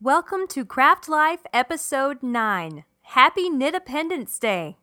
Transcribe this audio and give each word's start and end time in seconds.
Welcome 0.00 0.48
to 0.48 0.64
Craft 0.66 1.08
Life 1.08 1.46
Episode 1.52 2.20
9. 2.20 2.84
Happy 3.02 3.48
Knittapendence 3.48 4.40
Day! 4.40 4.76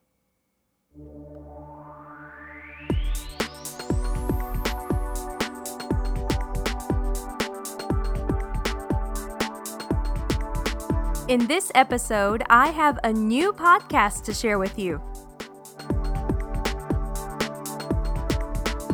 In 11.28 11.46
this 11.48 11.74
episode, 11.76 12.44
I 12.50 12.68
have 12.68 12.98
a 13.04 13.12
new 13.12 13.52
podcast 13.52 14.24
to 14.24 14.34
share 14.34 14.58
with 14.58 14.80
you. 14.80 15.02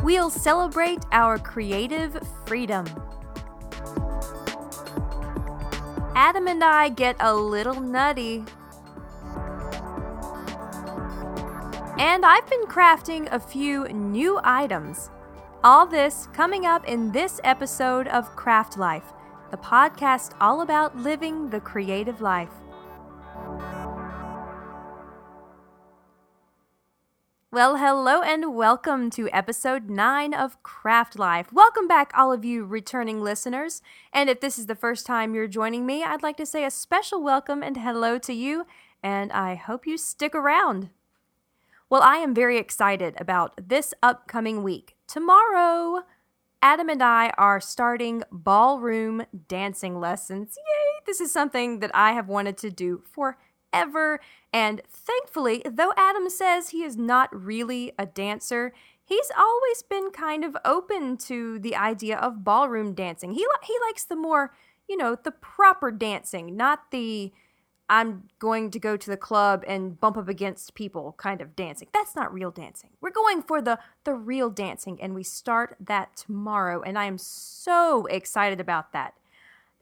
We'll 0.02 0.30
celebrate 0.30 1.04
our 1.12 1.38
creative 1.38 2.18
freedom. 2.44 2.86
Adam 6.20 6.48
and 6.48 6.64
I 6.64 6.88
get 6.88 7.14
a 7.20 7.32
little 7.32 7.80
nutty. 7.80 8.44
And 11.96 12.26
I've 12.26 12.50
been 12.50 12.64
crafting 12.64 13.28
a 13.30 13.38
few 13.38 13.86
new 13.86 14.40
items. 14.42 15.10
All 15.62 15.86
this 15.86 16.26
coming 16.32 16.66
up 16.66 16.84
in 16.88 17.12
this 17.12 17.40
episode 17.44 18.08
of 18.08 18.34
Craft 18.34 18.76
Life, 18.76 19.12
the 19.52 19.58
podcast 19.58 20.32
all 20.40 20.62
about 20.62 20.96
living 20.96 21.50
the 21.50 21.60
creative 21.60 22.20
life. 22.20 22.50
Well, 27.58 27.74
hello 27.78 28.22
and 28.22 28.54
welcome 28.54 29.10
to 29.10 29.28
episode 29.32 29.90
9 29.90 30.32
of 30.32 30.62
Craft 30.62 31.18
Life. 31.18 31.52
Welcome 31.52 31.88
back, 31.88 32.12
all 32.14 32.32
of 32.32 32.44
you 32.44 32.64
returning 32.64 33.20
listeners. 33.20 33.82
And 34.12 34.30
if 34.30 34.38
this 34.38 34.60
is 34.60 34.66
the 34.66 34.76
first 34.76 35.04
time 35.06 35.34
you're 35.34 35.48
joining 35.48 35.84
me, 35.84 36.04
I'd 36.04 36.22
like 36.22 36.36
to 36.36 36.46
say 36.46 36.64
a 36.64 36.70
special 36.70 37.20
welcome 37.20 37.64
and 37.64 37.76
hello 37.76 38.16
to 38.16 38.32
you, 38.32 38.64
and 39.02 39.32
I 39.32 39.56
hope 39.56 39.88
you 39.88 39.98
stick 39.98 40.36
around. 40.36 40.90
Well, 41.90 42.00
I 42.00 42.18
am 42.18 42.32
very 42.32 42.58
excited 42.58 43.16
about 43.18 43.58
this 43.60 43.92
upcoming 44.04 44.62
week. 44.62 44.94
Tomorrow, 45.08 46.04
Adam 46.62 46.88
and 46.88 47.02
I 47.02 47.30
are 47.36 47.60
starting 47.60 48.22
ballroom 48.30 49.24
dancing 49.48 49.98
lessons. 49.98 50.56
Yay! 50.56 51.02
This 51.06 51.20
is 51.20 51.32
something 51.32 51.80
that 51.80 51.90
I 51.92 52.12
have 52.12 52.28
wanted 52.28 52.56
to 52.58 52.70
do 52.70 53.02
for 53.04 53.36
ever. 53.72 54.20
And 54.52 54.82
thankfully, 54.88 55.62
though 55.64 55.92
Adam 55.96 56.30
says 56.30 56.70
he 56.70 56.82
is 56.82 56.96
not 56.96 57.28
really 57.32 57.92
a 57.98 58.06
dancer, 58.06 58.72
he's 59.04 59.30
always 59.36 59.82
been 59.82 60.10
kind 60.10 60.44
of 60.44 60.56
open 60.64 61.16
to 61.16 61.58
the 61.58 61.76
idea 61.76 62.16
of 62.16 62.44
ballroom 62.44 62.94
dancing. 62.94 63.32
He 63.32 63.46
he 63.64 63.76
likes 63.86 64.04
the 64.04 64.16
more, 64.16 64.54
you 64.88 64.96
know, 64.96 65.16
the 65.22 65.32
proper 65.32 65.90
dancing, 65.90 66.56
not 66.56 66.90
the 66.90 67.32
I'm 67.90 68.24
going 68.38 68.70
to 68.72 68.78
go 68.78 68.98
to 68.98 69.10
the 69.10 69.16
club 69.16 69.64
and 69.66 69.98
bump 69.98 70.18
up 70.18 70.28
against 70.28 70.74
people 70.74 71.14
kind 71.16 71.40
of 71.40 71.56
dancing. 71.56 71.88
That's 71.94 72.14
not 72.14 72.32
real 72.32 72.50
dancing. 72.50 72.90
We're 73.00 73.10
going 73.10 73.42
for 73.42 73.62
the 73.62 73.78
the 74.04 74.14
real 74.14 74.50
dancing 74.50 75.00
and 75.00 75.14
we 75.14 75.22
start 75.22 75.76
that 75.80 76.16
tomorrow 76.16 76.82
and 76.82 76.98
I 76.98 77.06
am 77.06 77.18
so 77.18 78.06
excited 78.06 78.60
about 78.60 78.92
that. 78.92 79.14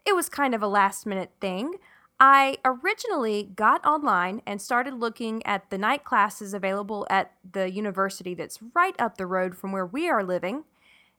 It 0.04 0.14
was 0.14 0.28
kind 0.28 0.54
of 0.54 0.62
a 0.62 0.68
last 0.68 1.04
minute 1.04 1.32
thing. 1.40 1.74
I 2.19 2.56
originally 2.64 3.50
got 3.55 3.84
online 3.84 4.41
and 4.47 4.61
started 4.61 4.95
looking 4.95 5.45
at 5.45 5.69
the 5.69 5.77
night 5.77 6.05
classes 6.05 6.55
available 6.55 7.06
at 7.11 7.33
the 7.50 7.70
university 7.70 8.34
that's 8.34 8.59
right 8.75 8.95
up 8.98 9.19
the 9.19 9.27
road 9.27 9.55
from 9.55 9.70
where 9.72 9.84
we 9.84 10.09
are 10.09 10.25
living. 10.25 10.64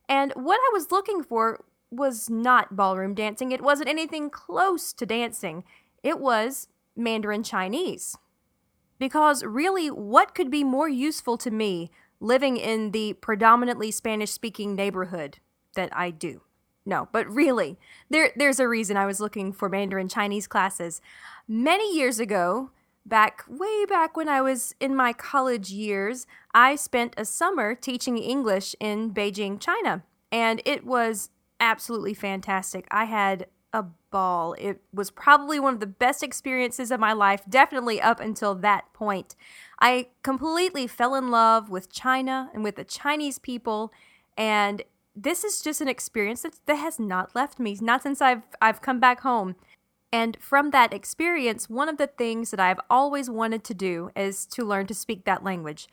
And 0.10 0.34
what 0.36 0.60
I 0.60 0.70
was 0.74 0.92
looking 0.92 1.22
for 1.22 1.64
was 1.92 2.30
not 2.30 2.76
ballroom 2.76 3.14
dancing, 3.14 3.52
it 3.52 3.62
wasn't 3.62 3.90
anything 3.90 4.30
close 4.30 4.92
to 4.94 5.06
dancing. 5.06 5.64
It 6.04 6.20
was 6.20 6.68
Mandarin 6.96 7.44
Chinese. 7.44 8.18
Because 9.00 9.44
really, 9.44 9.90
what 9.92 10.34
could 10.34 10.50
be 10.50 10.64
more 10.64 10.90
useful 10.90 11.38
to 11.38 11.52
me 11.52 11.92
living 12.20 12.58
in 12.58 12.92
the 12.92 13.14
predominantly 13.14 13.92
Spanish 13.92 14.32
speaking 14.32 14.76
neighborhood 14.76 15.38
that 15.76 15.96
I 15.96 16.10
do? 16.10 16.42
No, 16.88 17.10
but 17.12 17.28
really, 17.30 17.78
there 18.10 18.32
there's 18.38 18.62
a 18.62 18.68
reason 18.68 18.96
I 18.96 19.06
was 19.06 19.20
looking 19.20 19.52
for 19.52 19.68
Mandarin 19.68 20.08
Chinese 20.08 20.48
classes. 20.48 21.02
Many 21.46 21.94
years 21.94 22.18
ago, 22.18 22.72
back 23.06 23.44
way 23.50 23.86
back 23.86 24.16
when 24.16 24.30
I 24.30 24.40
was 24.40 24.74
in 24.80 24.96
my 24.96 25.12
college 25.12 25.70
years, 25.70 26.26
I 26.54 26.78
spent 26.78 27.14
a 27.18 27.26
summer 27.26 27.76
teaching 27.76 28.18
English 28.18 28.74
in 28.80 29.12
Beijing, 29.14 29.60
China, 29.60 30.04
and 30.32 30.62
it 30.64 30.86
was 30.86 31.30
absolutely 31.60 32.14
fantastic. 32.14 32.88
I 32.90 33.04
had 33.04 33.48
a 33.74 33.84
ball. 34.10 34.56
It 34.58 34.82
was 34.94 35.12
probably 35.12 35.60
one 35.60 35.74
of 35.74 35.82
the 35.82 35.88
best 35.88 36.24
experiences 36.24 36.90
of 36.90 37.02
my 37.02 37.12
life, 37.12 37.44
definitely 37.50 38.00
up 38.02 38.22
until 38.22 38.56
that 38.56 38.94
point. 38.94 39.36
I 39.82 40.08
completely 40.24 40.88
fell 40.88 41.16
in 41.16 41.32
love 41.32 41.70
with 41.70 41.92
China 41.92 42.50
and 42.54 42.64
with 42.64 42.78
the 42.78 42.86
Chinese 42.86 43.40
people 43.40 43.92
and 44.38 44.84
this 45.18 45.44
is 45.44 45.62
just 45.62 45.82
an 45.82 45.88
experience 45.88 46.44
that, 46.44 46.54
that 46.68 46.76
has 46.76 47.00
not 47.00 47.36
left 47.36 47.60
me, 47.60 47.78
not 47.82 48.04
since 48.04 48.22
I've 48.22 48.44
I've 48.62 48.82
come 48.82 49.00
back 49.00 49.22
home. 49.22 49.56
And 50.14 50.38
from 50.40 50.70
that 50.72 50.94
experience, 50.94 51.70
one 51.70 51.90
of 51.90 51.98
the 51.98 52.08
things 52.08 52.52
that 52.52 52.60
I've 52.60 52.80
always 52.90 53.30
wanted 53.30 53.64
to 53.66 53.74
do 53.74 54.12
is 54.16 54.46
to 54.48 54.64
learn 54.64 54.88
to 54.88 54.94
speak 54.94 55.26
that 55.26 55.44
language. 55.44 55.88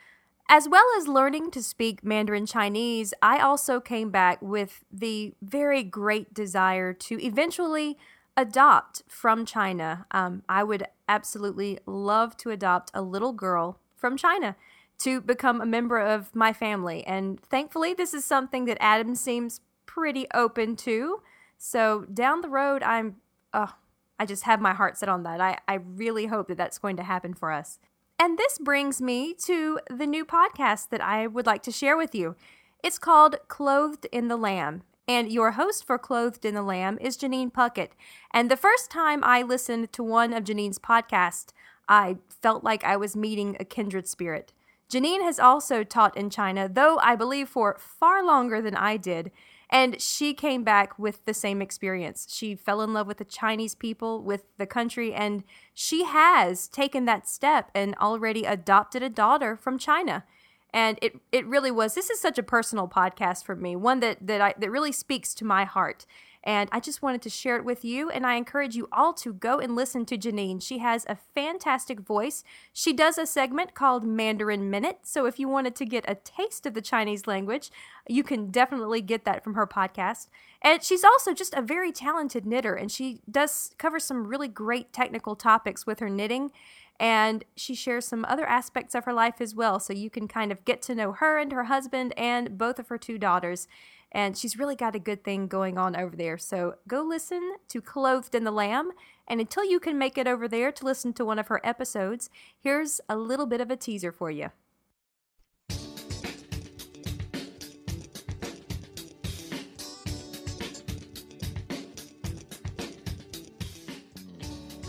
As 0.48 0.68
well 0.68 0.84
as 0.98 1.08
learning 1.08 1.50
to 1.52 1.62
speak 1.62 2.04
Mandarin 2.04 2.46
Chinese, 2.46 3.14
I 3.22 3.38
also 3.40 3.80
came 3.80 4.10
back 4.10 4.40
with 4.42 4.84
the 4.92 5.32
very 5.42 5.82
great 5.82 6.34
desire 6.34 6.92
to 6.92 7.18
eventually 7.24 7.96
adopt 8.36 9.02
from 9.08 9.46
China. 9.46 10.06
Um, 10.10 10.42
I 10.48 10.62
would 10.62 10.84
absolutely 11.08 11.78
love 11.86 12.36
to 12.38 12.50
adopt 12.50 12.90
a 12.92 13.02
little 13.02 13.32
girl 13.32 13.80
from 13.96 14.16
China 14.16 14.54
to 14.99 15.21
become 15.21 15.60
a 15.60 15.66
member 15.66 15.99
of 15.99 16.34
my 16.34 16.53
family. 16.53 17.05
And 17.06 17.41
thankfully, 17.41 17.94
this 17.94 18.15
is 18.15 18.25
something 18.25 18.65
that 18.66 18.78
Adam 18.81 19.15
seems 19.15 19.60
pretty 19.87 20.27
open 20.34 20.77
to. 20.77 21.21
So 21.59 22.06
down 22.12 22.41
the 22.41 22.49
road, 22.49 22.82
I'm, 22.82 23.16
oh, 23.53 23.75
I 24.19 24.27
just 24.27 24.44
have 24.44 24.60
my 24.60 24.75
heart 24.75 24.97
set 24.97 25.09
on 25.09 25.22
that. 25.25 25.41
I, 25.41 25.59
I 25.66 25.75
really 25.75 26.27
hope 26.27 26.49
that 26.49 26.56
that's 26.56 26.78
going 26.78 26.97
to 26.97 27.03
happen 27.03 27.34
for 27.34 27.53
us. 27.53 27.78
And 28.19 28.38
this 28.38 28.59
brings 28.59 29.03
me 29.03 29.34
to 29.44 29.81
the 29.91 30.06
new 30.06 30.25
podcast 30.25 30.91
that 30.91 31.00
I 31.00 31.26
would 31.26 31.47
like 31.47 31.62
to 31.65 31.72
share 31.72 31.97
with 31.97 32.15
you. 32.15 32.37
It's 32.82 32.99
called 32.99 33.37
Clothed 33.49 34.06
in 34.12 34.28
the 34.28 34.37
Lamb. 34.37 34.82
And 35.06 35.31
your 35.31 35.53
host 35.53 35.84
for 35.84 35.99
Clothed 35.99 36.44
in 36.44 36.55
the 36.55 36.62
Lamb 36.62 36.97
is 37.00 37.19
Janine 37.19 37.53
Puckett. 37.53 37.91
And 38.32 38.50
the 38.50 38.56
first 38.56 38.91
time 38.91 39.22
I 39.22 39.43
listened 39.43 39.93
to 39.93 40.03
one 40.03 40.32
of 40.32 40.44
Janine's 40.44 40.78
podcasts, 40.78 41.53
I 41.88 42.16
felt 42.28 42.65
like 42.65 42.84
I 42.84 42.97
was 42.97 43.16
meeting 43.16 43.56
a 43.61 43.65
kindred 43.65 44.09
spirit. 44.09 44.53
Janine 44.90 45.22
has 45.22 45.38
also 45.38 45.82
taught 45.82 46.16
in 46.16 46.30
China, 46.30 46.68
though 46.68 46.98
I 46.98 47.16
believe 47.16 47.48
for 47.48 47.76
far 47.78 48.24
longer 48.24 48.60
than 48.60 48.76
I 48.76 48.96
did. 48.96 49.30
And 49.70 50.00
she 50.00 50.34
came 50.34 50.62
back 50.62 50.98
with 50.98 51.24
the 51.24 51.34
same 51.34 51.60
experience. 51.60 52.28
She 52.30 52.54
fell 52.54 52.80
in 52.82 52.92
love 52.92 53.06
with 53.06 53.16
the 53.16 53.24
Chinese 53.24 53.74
people, 53.74 54.22
with 54.22 54.44
the 54.56 54.66
country, 54.66 55.12
and 55.12 55.42
she 55.72 56.04
has 56.04 56.68
taken 56.68 57.06
that 57.06 57.26
step 57.26 57.70
and 57.74 57.94
already 57.96 58.44
adopted 58.44 59.02
a 59.02 59.08
daughter 59.08 59.56
from 59.56 59.78
China. 59.78 60.24
And 60.72 60.98
it, 61.00 61.18
it 61.32 61.46
really 61.46 61.70
was. 61.70 61.94
This 61.94 62.10
is 62.10 62.20
such 62.20 62.38
a 62.38 62.42
personal 62.42 62.88
podcast 62.88 63.44
for 63.44 63.56
me, 63.56 63.74
one 63.74 64.00
that 64.00 64.18
that 64.20 64.40
I 64.40 64.54
that 64.58 64.70
really 64.70 64.92
speaks 64.92 65.32
to 65.34 65.44
my 65.44 65.64
heart. 65.64 66.04
And 66.44 66.69
I 66.71 66.78
just 66.78 67.03
wanted 67.03 67.22
to 67.22 67.31
share 67.31 67.56
it 67.56 67.65
with 67.65 67.84
you. 67.84 68.10
And 68.10 68.27
I 68.27 68.34
encourage 68.34 68.77
you 68.77 68.87
all 68.93 69.15
to 69.15 69.32
go 69.32 69.59
and 69.59 69.75
listen 69.75 70.05
to 70.06 70.19
Janine. 70.19 70.62
She 70.62 70.78
has 70.78 71.06
a 71.09 71.16
fantastic 71.16 72.00
voice. 72.00 72.44
She 72.72 72.93
does 72.93 73.16
a 73.16 73.27
segment 73.27 73.75
called 73.75 74.05
Mandarin 74.05 74.71
Minute. 74.71 75.00
So 75.05 75.25
if 75.25 75.38
you 75.38 75.49
wanted 75.49 75.75
to 75.77 75.87
get 75.87 76.05
a 76.06 76.16
taste 76.16 76.66
of 76.66 76.75
the 76.75 76.82
Chinese 76.82 77.27
language, 77.27 77.71
you 78.06 78.22
can 78.22 78.50
definitely 78.50 79.00
get 79.00 79.25
that 79.25 79.43
from 79.43 79.55
her 79.55 79.66
podcast. 79.66 80.28
And 80.60 80.82
she's 80.82 81.03
also 81.03 81.32
just 81.32 81.55
a 81.55 81.62
very 81.62 81.91
talented 81.91 82.44
knitter. 82.44 82.75
And 82.75 82.93
she 82.93 83.22
does 83.31 83.75
cover 83.78 83.99
some 83.99 84.26
really 84.26 84.49
great 84.49 84.93
technical 84.93 85.35
topics 85.35 85.87
with 85.87 85.99
her 86.00 86.11
knitting 86.11 86.52
and 87.00 87.44
she 87.56 87.75
shares 87.75 88.06
some 88.06 88.25
other 88.29 88.47
aspects 88.47 88.94
of 88.94 89.05
her 89.05 89.12
life 89.12 89.40
as 89.40 89.55
well. 89.55 89.81
So 89.81 89.93
you 89.93 90.11
can 90.11 90.29
kind 90.29 90.52
of 90.52 90.64
get 90.64 90.81
to 90.82 90.94
know 90.94 91.12
her 91.12 91.38
and 91.38 91.50
her 91.52 91.64
husband 91.64 92.14
and 92.17 92.56
both 92.56 92.79
of 92.79 92.88
her 92.88 92.99
two 92.99 93.19
daughters 93.19 93.67
and 94.14 94.38
she's 94.38 94.56
really 94.56 94.76
got 94.76 94.94
a 94.94 95.00
good 95.00 95.25
thing 95.25 95.49
going 95.49 95.76
on 95.76 95.96
over 95.96 96.14
there. 96.14 96.38
So 96.38 96.76
go 96.87 97.02
listen 97.02 97.56
to 97.69 97.82
Clothed 97.82 98.34
in 98.34 98.44
the 98.44 98.52
Lamb. 98.52 98.93
And 99.26 99.40
until 99.40 99.64
you 99.64 99.81
can 99.81 99.99
make 99.99 100.16
it 100.16 100.28
over 100.28 100.46
there 100.46 100.70
to 100.70 100.84
listen 100.84 101.12
to 101.14 101.25
one 101.25 101.38
of 101.38 101.49
her 101.49 101.61
episodes, 101.64 102.31
here's 102.61 103.00
a 103.08 103.16
little 103.16 103.46
bit 103.46 103.61
of 103.61 103.70
a 103.70 103.76
teaser 103.76 104.12
for 104.12 104.31
you. 104.31 104.50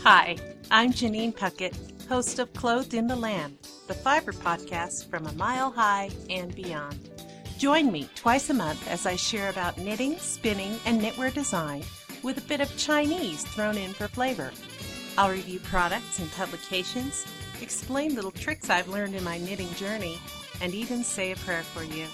Hi, 0.04 0.36
I'm 0.70 0.92
Janine 0.92 1.34
Puckett, 1.34 1.74
host 2.06 2.38
of 2.38 2.52
Clothed 2.52 2.94
in 2.94 3.08
the 3.08 3.16
Lamb, 3.16 3.58
the 3.88 3.94
fiber 3.94 4.32
podcast 4.32 5.10
from 5.10 5.26
a 5.26 5.32
mile 5.32 5.72
high 5.72 6.10
and 6.30 6.54
beyond. 6.54 7.05
Join 7.58 7.90
me 7.90 8.06
twice 8.14 8.50
a 8.50 8.54
month 8.54 8.86
as 8.86 9.06
I 9.06 9.16
share 9.16 9.48
about 9.48 9.78
knitting, 9.78 10.18
spinning, 10.18 10.78
and 10.84 11.00
knitwear 11.00 11.32
design 11.32 11.82
with 12.22 12.36
a 12.36 12.42
bit 12.42 12.60
of 12.60 12.76
Chinese 12.76 13.44
thrown 13.44 13.78
in 13.78 13.94
for 13.94 14.08
flavor. 14.08 14.52
I'll 15.16 15.30
review 15.30 15.58
products 15.60 16.18
and 16.18 16.30
publications, 16.32 17.24
explain 17.62 18.14
little 18.14 18.30
tricks 18.30 18.68
I've 18.68 18.88
learned 18.88 19.14
in 19.14 19.24
my 19.24 19.38
knitting 19.38 19.72
journey, 19.72 20.18
and 20.60 20.74
even 20.74 21.02
say 21.02 21.32
a 21.32 21.36
prayer 21.36 21.62
for 21.62 21.82
you. 21.82 22.04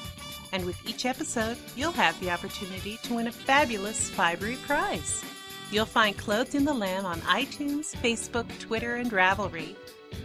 And 0.53 0.65
with 0.65 0.79
each 0.89 1.06
episode, 1.06 1.56
you'll 1.75 1.91
have 1.91 2.21
the 2.21 2.31
opportunity 2.31 3.00
to 3.03 3.15
win 3.15 3.27
a 3.27 3.33
fabulous 3.33 4.12
Fibery 4.12 4.62
prize. 4.62 5.25
You'll 5.73 5.87
find 5.87 6.17
Clothed 6.17 6.55
in 6.55 6.65
the 6.65 6.73
Lamb 6.73 7.05
on 7.05 7.21
iTunes, 7.23 7.97
Facebook, 7.97 8.47
Twitter, 8.61 8.95
and 8.95 9.11
Ravelry, 9.11 9.75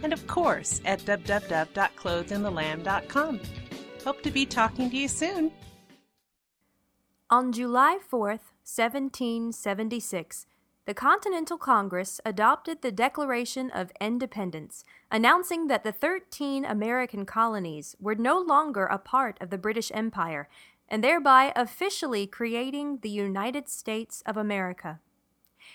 and 0.04 0.12
of 0.12 0.24
course 0.28 0.80
at 0.84 1.00
www.clothedinthelamb.com. 1.00 3.40
Hope 4.08 4.22
to 4.22 4.30
be 4.30 4.46
talking 4.46 4.88
to 4.88 4.96
you 4.96 5.06
soon. 5.06 5.52
On 7.28 7.52
July 7.52 7.98
4th, 8.10 8.54
1776, 8.64 10.46
the 10.86 10.94
Continental 10.94 11.58
Congress 11.58 12.18
adopted 12.24 12.80
the 12.80 12.90
Declaration 12.90 13.70
of 13.70 13.92
Independence, 14.00 14.82
announcing 15.12 15.66
that 15.66 15.84
the 15.84 15.92
13 15.92 16.64
American 16.64 17.26
colonies 17.26 17.96
were 18.00 18.14
no 18.14 18.40
longer 18.40 18.86
a 18.86 18.96
part 18.96 19.36
of 19.42 19.50
the 19.50 19.58
British 19.58 19.92
Empire, 19.92 20.48
and 20.88 21.04
thereby 21.04 21.52
officially 21.54 22.26
creating 22.26 23.00
the 23.02 23.10
United 23.10 23.68
States 23.68 24.22
of 24.24 24.38
America. 24.38 25.00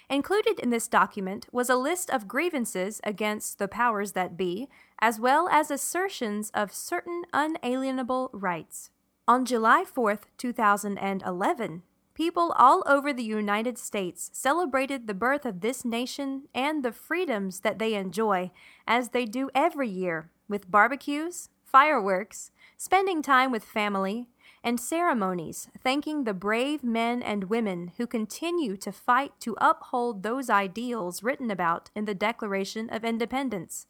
Included 0.10 0.60
in 0.60 0.69
this 0.69 0.88
document 0.88 1.48
was 1.51 1.69
a 1.69 1.75
list 1.75 2.10
of 2.10 2.28
grievances 2.28 3.01
against 3.04 3.60
the 3.60 3.68
powers 3.68 4.12
that 4.13 4.38
be, 4.38 4.68
as 5.00 5.19
well 5.19 5.48
as 5.50 5.72
assertions 5.72 6.51
of 6.54 6.74
certain 6.74 7.24
unalienable 7.34 8.30
rights. 8.34 8.90
On 9.28 9.45
July 9.45 9.86
4, 9.86 10.19
2011, 10.38 11.84
people 12.13 12.54
all 12.57 12.84
over 12.86 13.13
the 13.13 13.24
United 13.24 13.78
States 13.78 14.30
celebrated 14.34 15.07
the 15.07 15.13
birth 15.13 15.45
of 15.45 15.62
this 15.62 15.86
nation 15.86 16.44
and 16.54 16.84
the 16.84 16.92
freedoms 16.92 17.62
that 17.62 17.80
they 17.80 17.94
enjoy, 17.94 18.51
as 18.86 19.10
they 19.10 19.25
do 19.25 19.50
every 19.56 19.89
year, 19.89 20.30
with 20.48 20.69
barbecues, 20.69 21.50
fireworks, 21.63 22.51
spending 22.78 23.22
time 23.22 23.51
with 23.51 23.63
family, 23.63 24.28
and 24.63 24.80
ceremonies 24.80 25.68
thanking 25.83 26.24
the 26.24 26.33
brave 26.33 26.83
men 26.83 27.21
and 27.21 27.45
women 27.45 27.92
who 27.98 28.07
continue 28.07 28.77
to 28.77 28.92
fight 28.92 29.33
to 29.42 29.57
uphold 29.60 30.24
those 30.24 30.50
ideals 30.50 31.21
written 31.21 31.51
about 31.51 31.89
in 31.95 32.06
the 32.06 32.15
Declaration 32.15 32.89
of 32.89 33.04
Independence. 33.04 33.88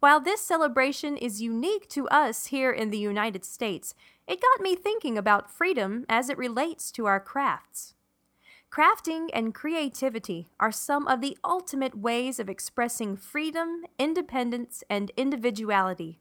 While 0.00 0.20
this 0.20 0.40
celebration 0.40 1.16
is 1.16 1.42
unique 1.42 1.88
to 1.88 2.08
us 2.08 2.46
here 2.46 2.70
in 2.70 2.90
the 2.90 2.98
United 2.98 3.44
States, 3.44 3.94
it 4.28 4.40
got 4.40 4.60
me 4.60 4.76
thinking 4.76 5.18
about 5.18 5.50
freedom 5.50 6.04
as 6.08 6.28
it 6.28 6.38
relates 6.38 6.92
to 6.92 7.06
our 7.06 7.18
crafts. 7.18 7.94
Crafting 8.70 9.28
and 9.32 9.54
creativity 9.54 10.48
are 10.60 10.70
some 10.70 11.08
of 11.08 11.20
the 11.20 11.36
ultimate 11.42 11.96
ways 11.96 12.38
of 12.38 12.50
expressing 12.50 13.16
freedom, 13.16 13.84
independence, 13.98 14.84
and 14.90 15.10
individuality. 15.16 16.20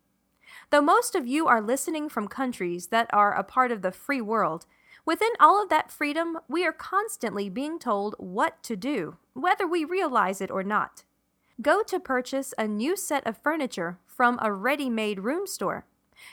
Though 0.69 0.81
most 0.81 1.15
of 1.15 1.25
you 1.25 1.47
are 1.47 1.61
listening 1.61 2.09
from 2.09 2.27
countries 2.27 2.87
that 2.87 3.09
are 3.13 3.33
a 3.33 3.43
part 3.43 3.71
of 3.71 3.81
the 3.81 3.91
free 3.91 4.19
world, 4.19 4.65
within 5.05 5.31
all 5.39 5.63
of 5.63 5.69
that 5.69 5.91
freedom, 5.91 6.39
we 6.49 6.65
are 6.65 6.73
constantly 6.73 7.49
being 7.49 7.79
told 7.79 8.15
what 8.17 8.61
to 8.63 8.75
do, 8.75 9.15
whether 9.33 9.65
we 9.65 9.85
realize 9.85 10.41
it 10.41 10.51
or 10.51 10.63
not. 10.63 11.03
Go 11.61 11.83
to 11.83 11.99
purchase 12.01 12.53
a 12.57 12.67
new 12.67 12.97
set 12.97 13.25
of 13.25 13.37
furniture 13.37 13.97
from 14.05 14.37
a 14.41 14.51
ready 14.51 14.89
made 14.89 15.21
room 15.21 15.47
store. 15.47 15.85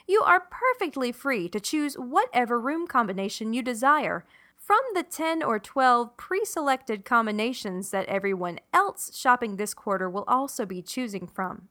You 0.08 0.22
are 0.22 0.48
perfectly 0.50 1.12
free 1.12 1.48
to 1.50 1.60
choose 1.60 1.94
whatever 1.94 2.58
room 2.58 2.88
combination 2.88 3.52
you 3.52 3.62
desire 3.62 4.24
from 4.58 4.80
the 4.94 5.02
10 5.04 5.42
or 5.42 5.60
12 5.60 6.16
pre 6.16 6.44
selected 6.44 7.04
combinations 7.04 7.90
that 7.90 8.06
everyone 8.06 8.58
else 8.72 9.16
shopping 9.16 9.56
this 9.56 9.74
quarter 9.74 10.10
will 10.10 10.24
also 10.26 10.66
be 10.66 10.82
choosing 10.82 11.28
from. 11.28 11.68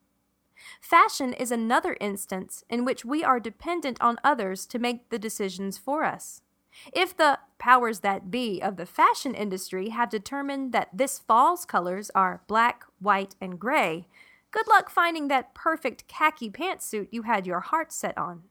Fashion 0.82 1.34
is 1.34 1.52
another 1.52 1.98
instance 2.00 2.64
in 2.70 2.86
which 2.86 3.06
we 3.06 3.24
are 3.24 3.40
dependent 3.40 4.02
on 4.02 4.20
others 4.24 4.66
to 4.68 4.80
make 4.80 5.10
the 5.10 5.20
decisions 5.20 5.78
for 5.78 6.04
us. 6.04 6.42
If 6.92 7.16
the 7.16 7.40
powers 7.60 8.00
that 8.00 8.32
be 8.32 8.62
of 8.62 8.78
the 8.78 8.86
fashion 8.86 9.36
industry 9.36 9.90
have 9.90 10.10
determined 10.10 10.72
that 10.74 10.90
this 10.94 11.20
fall's 11.20 11.66
colors 11.66 12.10
are 12.16 12.42
black, 12.48 12.84
white, 13.00 13.36
and 13.40 13.60
gray, 13.60 14.08
good 14.52 14.68
luck 14.68 14.90
finding 14.90 15.28
that 15.28 15.54
perfect 15.54 16.08
khaki 16.08 16.50
pantsuit 16.50 17.08
you 17.12 17.24
had 17.24 17.46
your 17.46 17.60
heart 17.60 17.92
set 17.92 18.18
on. 18.18 18.44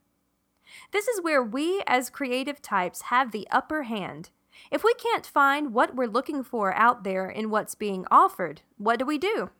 This 0.92 1.08
is 1.08 1.20
where 1.20 1.42
we 1.42 1.82
as 1.86 2.10
creative 2.10 2.62
types 2.62 3.02
have 3.02 3.32
the 3.32 3.48
upper 3.50 3.82
hand. 3.82 4.30
If 4.70 4.84
we 4.84 4.94
can't 4.94 5.26
find 5.26 5.74
what 5.74 5.96
we're 5.96 6.06
looking 6.06 6.44
for 6.44 6.74
out 6.74 7.04
there 7.04 7.28
in 7.28 7.50
what's 7.50 7.74
being 7.74 8.06
offered, 8.10 8.62
what 8.78 8.98
do 8.98 9.04
we 9.04 9.18
do? 9.18 9.50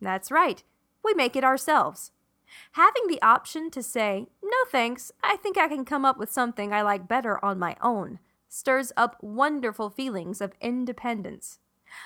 That's 0.00 0.30
right, 0.30 0.62
we 1.04 1.14
make 1.14 1.36
it 1.36 1.44
ourselves. 1.44 2.12
Having 2.72 3.08
the 3.08 3.22
option 3.22 3.70
to 3.70 3.82
say, 3.82 4.26
no 4.42 4.56
thanks, 4.70 5.12
I 5.22 5.36
think 5.36 5.56
I 5.56 5.68
can 5.68 5.84
come 5.84 6.04
up 6.04 6.18
with 6.18 6.30
something 6.30 6.72
I 6.72 6.82
like 6.82 7.08
better 7.08 7.42
on 7.44 7.58
my 7.58 7.76
own, 7.80 8.18
stirs 8.48 8.92
up 8.96 9.16
wonderful 9.22 9.90
feelings 9.90 10.40
of 10.40 10.52
independence. 10.60 11.58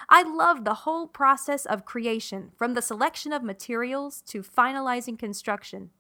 I 0.09 0.23
love 0.23 0.65
the 0.65 0.75
whole 0.75 1.07
process 1.07 1.67
of 1.67 1.85
creation, 1.85 2.51
from 2.57 2.75
the 2.75 2.83
selection 2.83 3.33
of 3.33 3.43
materials 3.43 4.21
to 4.29 4.43
finalizing 4.43 5.19
construction. 5.19 5.91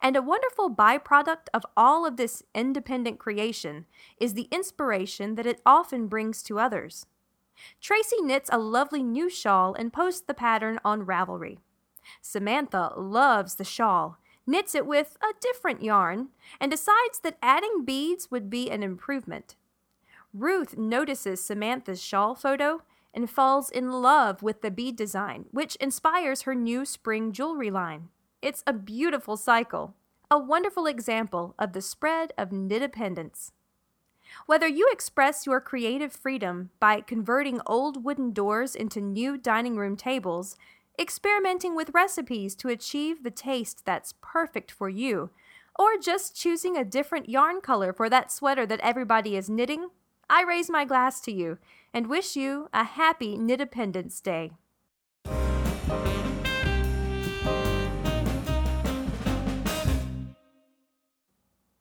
And 0.00 0.16
a 0.16 0.22
wonderful 0.22 0.74
byproduct 0.74 1.48
of 1.52 1.66
all 1.76 2.06
of 2.06 2.16
this 2.16 2.42
independent 2.54 3.18
creation 3.18 3.86
is 4.18 4.34
the 4.34 4.48
inspiration 4.50 5.34
that 5.34 5.46
it 5.46 5.60
often 5.66 6.06
brings 6.06 6.42
to 6.44 6.58
others. 6.58 7.06
Tracy 7.80 8.20
knits 8.20 8.50
a 8.52 8.58
lovely 8.58 9.02
new 9.02 9.28
shawl 9.28 9.74
and 9.74 9.92
posts 9.92 10.22
the 10.22 10.34
pattern 10.34 10.78
on 10.84 11.04
Ravelry. 11.06 11.58
Samantha 12.20 12.92
loves 12.96 13.54
the 13.54 13.64
shawl, 13.64 14.18
knits 14.46 14.74
it 14.74 14.86
with 14.86 15.16
a 15.22 15.34
different 15.40 15.82
yarn, 15.82 16.28
and 16.60 16.70
decides 16.70 17.18
that 17.22 17.38
adding 17.42 17.84
beads 17.84 18.30
would 18.30 18.50
be 18.50 18.70
an 18.70 18.82
improvement. 18.82 19.56
Ruth 20.32 20.76
notices 20.76 21.44
Samantha's 21.44 22.02
shawl 22.02 22.34
photo 22.34 22.82
and 23.14 23.30
falls 23.30 23.70
in 23.70 23.90
love 23.90 24.42
with 24.42 24.60
the 24.60 24.70
bead 24.70 24.96
design, 24.96 25.46
which 25.52 25.76
inspires 25.76 26.42
her 26.42 26.54
new 26.54 26.84
spring 26.84 27.32
jewelry 27.32 27.70
line. 27.70 28.08
It's 28.42 28.64
a 28.66 28.72
beautiful 28.72 29.36
cycle, 29.36 29.94
a 30.30 30.38
wonderful 30.38 30.86
example 30.86 31.54
of 31.58 31.72
the 31.72 31.80
spread 31.80 32.32
of 32.36 32.50
knitdependence. 32.50 33.52
Whether 34.46 34.66
you 34.66 34.88
express 34.90 35.46
your 35.46 35.60
creative 35.60 36.12
freedom 36.12 36.70
by 36.80 37.00
converting 37.00 37.60
old 37.66 38.04
wooden 38.04 38.32
doors 38.32 38.74
into 38.74 39.00
new 39.00 39.38
dining 39.38 39.76
room 39.76 39.96
tables, 39.96 40.56
experimenting 40.98 41.74
with 41.74 41.94
recipes 41.94 42.54
to 42.56 42.68
achieve 42.68 43.22
the 43.22 43.30
taste 43.30 43.84
that's 43.84 44.14
perfect 44.20 44.70
for 44.70 44.88
you, 44.88 45.30
or 45.78 45.98
just 45.98 46.36
choosing 46.36 46.76
a 46.76 46.84
different 46.84 47.28
yarn 47.28 47.60
color 47.60 47.92
for 47.92 48.08
that 48.08 48.30
sweater 48.30 48.64
that 48.66 48.80
everybody 48.80 49.36
is 49.36 49.50
knitting, 49.50 49.88
I 50.30 50.42
raise 50.42 50.70
my 50.70 50.84
glass 50.84 51.20
to 51.22 51.32
you 51.32 51.58
and 51.92 52.06
wish 52.06 52.36
you 52.36 52.68
a 52.72 52.84
happy 52.84 53.36
Knitdependence 53.36 54.22
Day. 54.22 54.52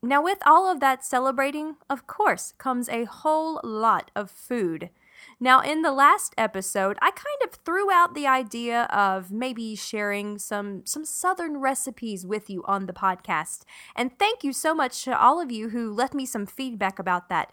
Now, 0.06 0.22
with 0.22 0.40
all 0.46 0.70
of 0.70 0.82
that 0.82 1.06
celebrating, 1.06 1.78
of 1.90 2.06
course, 2.08 2.54
comes 2.58 2.90
a 2.90 3.06
whole 3.06 3.62
lot 3.64 4.12
of 4.16 4.30
food. 4.30 4.90
Now, 5.40 5.60
in 5.60 5.82
the 5.82 5.92
last 5.92 6.34
episode, 6.38 6.98
I 7.02 7.12
kind 7.12 7.44
of 7.44 7.52
threw 7.52 7.92
out 7.92 8.16
the 8.16 8.28
idea 8.28 8.84
of 8.84 9.32
maybe 9.32 9.76
sharing 9.76 10.38
some 10.38 10.86
some 10.86 11.06
southern 11.06 11.58
recipes 11.58 12.26
with 12.26 12.50
you 12.50 12.64
on 12.66 12.86
the 12.86 12.94
podcast. 12.94 13.64
And 13.96 14.18
thank 14.18 14.44
you 14.44 14.54
so 14.54 14.74
much 14.74 15.04
to 15.04 15.20
all 15.20 15.42
of 15.42 15.52
you 15.52 15.70
who 15.70 15.94
left 15.94 16.14
me 16.14 16.26
some 16.26 16.46
feedback 16.46 17.00
about 17.00 17.30
that. 17.30 17.52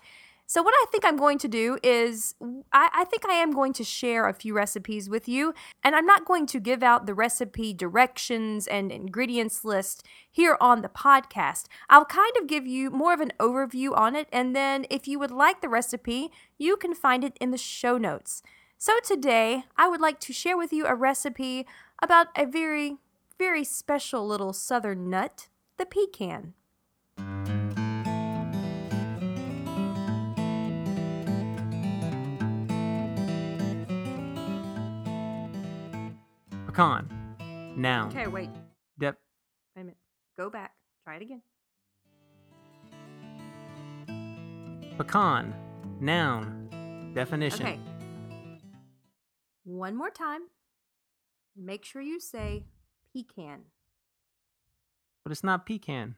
So, 0.51 0.65
what 0.65 0.75
I 0.75 0.85
think 0.91 1.05
I'm 1.05 1.17
going 1.17 1.39
to 1.39 1.47
do 1.47 1.79
is, 1.81 2.35
I, 2.73 2.91
I, 2.93 3.05
think 3.05 3.25
I 3.25 3.35
am 3.35 3.53
going 3.53 3.73
to 3.75 3.85
share 3.85 4.27
a 4.27 4.35
few 4.35 4.53
recipes 4.53 5.09
with 5.09 5.29
you, 5.29 5.55
and 5.85 5.95
I'm 5.95 6.07
not 6.07 6.25
going 6.25 6.45
to 6.47 6.59
give 6.59 6.83
out 6.83 7.07
the 7.07 7.15
recipe 7.15 7.73
directions 7.73 8.67
and 8.67 8.91
ingredients 8.91 9.65
list 9.65 10.05
here 10.29 10.57
on 10.61 10.83
the 10.83 10.89
podcast. 10.89 11.67
I'll 11.89 12.05
kind 12.05 12.33
of 12.37 12.49
give 12.49 12.67
you 12.67 12.91
more 12.91 13.15
of 13.15 13.21
an 13.21 13.33
overview 13.39 13.97
on 13.97 14.17
it, 14.17 14.27
and 14.33 14.57
then 14.57 14.87
if 14.91 15.07
you 15.07 15.21
would 15.21 15.31
like 15.31 15.61
the 15.61 15.69
recipe, 15.69 16.33
you 16.59 16.77
can 16.77 16.97
find 16.97 17.23
it 17.23 17.37
in 17.41 17.53
the 17.53 17.57
show 17.57 17.97
notes. 17.97 18.43
So, 18.77 18.95
today 19.05 19.67
I 19.77 19.87
would 19.87 20.01
like 20.01 20.19
to 20.19 20.33
share 20.33 20.57
with 20.57 20.73
you 20.73 20.85
a 20.85 20.97
recipe 20.97 21.65
about 22.03 22.27
a 22.37 22.45
very, 22.45 22.97
very 23.39 23.63
special 23.63 24.27
little 24.27 24.53
southern 24.53 25.11
nut, 25.11 25.47
the 25.77 25.87
pecan. 25.87 26.55
Pecan. 36.81 37.75
Noun. 37.77 38.09
Okay, 38.09 38.27
wait. 38.27 38.49
Dep. 38.99 39.19
Wait 39.77 39.83
a 39.83 39.85
minute. 39.85 39.99
Go 40.39 40.49
back. 40.49 40.73
Try 41.05 41.17
it 41.17 41.23
again. 41.23 41.43
Pecan. 44.97 45.53
Noun. 46.01 47.13
Definition. 47.15 47.67
Okay. 47.67 47.79
one 49.65 49.95
more 49.95 50.09
time. 50.09 50.41
Make 51.55 51.85
sure 51.85 52.01
you 52.01 52.19
say 52.19 52.65
pecan. 53.15 53.65
But 55.23 55.33
it's 55.33 55.45
not 55.45 55.67
pecan. 55.67 56.15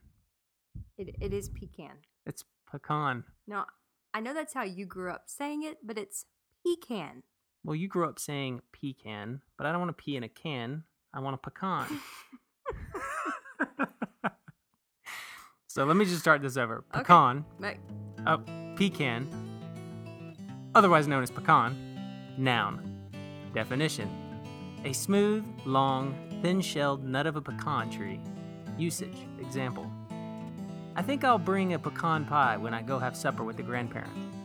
It, 0.97 1.17
it 1.21 1.33
is 1.33 1.49
pecan. 1.49 1.97
It's 2.25 2.45
pecan. 2.71 3.25
Now, 3.49 3.67
I 4.15 4.21
know 4.21 4.33
that's 4.33 4.55
how 4.55 4.63
you 4.63 4.87
grew 4.87 5.11
up 5.11 5.25
saying 5.27 5.65
it, 5.65 5.79
but 5.85 5.99
it's 5.99 6.25
pecan. 6.65 7.25
Well, 7.65 7.77
you 7.77 7.87
grew 7.87 8.09
up 8.09 8.19
saying 8.19 8.61
pecan, 8.73 9.41
but 9.57 9.67
I 9.67 9.73
don't 9.73 9.81
want 9.81 9.97
to 9.97 10.03
pee 10.03 10.17
in 10.17 10.25
a 10.25 10.29
can. 10.29 10.83
I 11.15 11.21
want 11.21 11.35
a 11.35 11.39
pecan. 11.39 11.87
so 15.69 15.85
let 15.85 15.97
me 15.97 16.05
just 16.05 16.19
start 16.19 16.43
this 16.43 16.57
over. 16.57 16.85
Pecan. 16.93 17.45
Right. 17.59 17.79
Oh, 18.27 18.43
pecan. 18.77 19.29
Otherwise 20.75 21.07
known 21.07 21.23
as 21.23 21.31
pecan. 21.31 21.77
Noun. 22.37 23.09
Definition. 23.55 24.11
A 24.85 24.93
smooth, 24.93 25.45
long, 25.65 26.17
thin-shelled 26.43 27.05
nut 27.05 27.29
of 27.29 27.37
a 27.37 27.41
pecan 27.41 27.91
tree. 27.91 28.19
Usage. 28.77 29.19
Example. 29.39 29.89
I 30.97 31.03
think 31.03 31.23
I'll 31.23 31.39
bring 31.39 31.75
a 31.75 31.79
pecan 31.79 32.25
pie 32.25 32.57
when 32.57 32.75
I 32.75 32.83
go 32.83 32.99
have 32.99 33.17
supper 33.17 33.45
with 33.45 33.57
the 33.57 33.63
grandparents. 33.63 34.42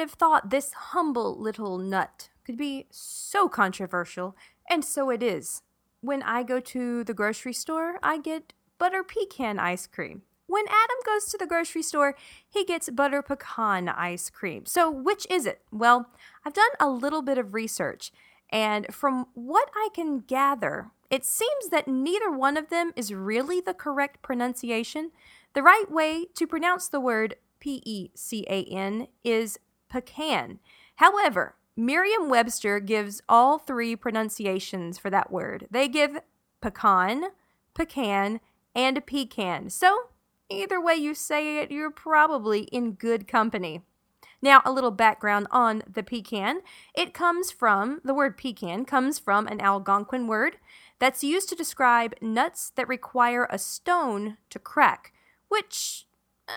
Would 0.00 0.08
have 0.08 0.18
thought 0.18 0.48
this 0.48 0.72
humble 0.72 1.38
little 1.38 1.76
nut 1.76 2.30
could 2.46 2.56
be 2.56 2.86
so 2.90 3.50
controversial? 3.50 4.34
And 4.70 4.82
so 4.82 5.10
it 5.10 5.22
is. 5.22 5.60
When 6.00 6.22
I 6.22 6.42
go 6.42 6.58
to 6.58 7.04
the 7.04 7.12
grocery 7.12 7.52
store, 7.52 7.98
I 8.02 8.18
get 8.18 8.54
butter 8.78 9.04
pecan 9.04 9.58
ice 9.58 9.86
cream. 9.86 10.22
When 10.46 10.64
Adam 10.68 10.96
goes 11.04 11.26
to 11.26 11.36
the 11.36 11.46
grocery 11.46 11.82
store, 11.82 12.16
he 12.48 12.64
gets 12.64 12.88
butter 12.88 13.20
pecan 13.20 13.90
ice 13.90 14.30
cream. 14.30 14.64
So, 14.64 14.90
which 14.90 15.26
is 15.28 15.44
it? 15.44 15.60
Well, 15.70 16.06
I've 16.46 16.54
done 16.54 16.70
a 16.80 16.88
little 16.88 17.20
bit 17.20 17.36
of 17.36 17.52
research, 17.52 18.10
and 18.48 18.92
from 18.92 19.26
what 19.34 19.68
I 19.76 19.90
can 19.94 20.20
gather, 20.20 20.92
it 21.10 21.26
seems 21.26 21.68
that 21.70 21.86
neither 21.86 22.30
one 22.30 22.56
of 22.56 22.70
them 22.70 22.92
is 22.96 23.12
really 23.12 23.60
the 23.60 23.74
correct 23.74 24.22
pronunciation. 24.22 25.10
The 25.52 25.62
right 25.62 25.90
way 25.90 26.24
to 26.36 26.46
pronounce 26.46 26.88
the 26.88 27.00
word 27.00 27.36
P 27.60 27.82
E 27.84 28.10
C 28.14 28.46
A 28.48 28.64
N 28.64 29.08
is 29.22 29.58
pecan. 29.90 30.58
However, 30.96 31.56
Merriam 31.76 32.28
Webster 32.28 32.80
gives 32.80 33.20
all 33.28 33.58
three 33.58 33.96
pronunciations 33.96 34.98
for 34.98 35.10
that 35.10 35.30
word. 35.30 35.66
They 35.70 35.88
give 35.88 36.18
pecan, 36.60 37.26
pecan, 37.74 38.40
and 38.74 39.04
pecan. 39.06 39.70
So, 39.70 40.10
either 40.48 40.80
way 40.80 40.94
you 40.94 41.14
say 41.14 41.58
it, 41.58 41.70
you're 41.70 41.90
probably 41.90 42.62
in 42.64 42.92
good 42.92 43.28
company. 43.28 43.82
Now, 44.42 44.62
a 44.64 44.72
little 44.72 44.90
background 44.90 45.46
on 45.50 45.82
the 45.90 46.02
pecan. 46.02 46.60
It 46.94 47.12
comes 47.12 47.50
from, 47.50 48.00
the 48.04 48.14
word 48.14 48.38
pecan 48.38 48.84
comes 48.84 49.18
from 49.18 49.46
an 49.46 49.60
Algonquin 49.60 50.26
word 50.26 50.56
that's 50.98 51.24
used 51.24 51.48
to 51.50 51.54
describe 51.54 52.14
nuts 52.20 52.72
that 52.76 52.88
require 52.88 53.46
a 53.50 53.58
stone 53.58 54.38
to 54.48 54.58
crack, 54.58 55.12
which 55.48 56.06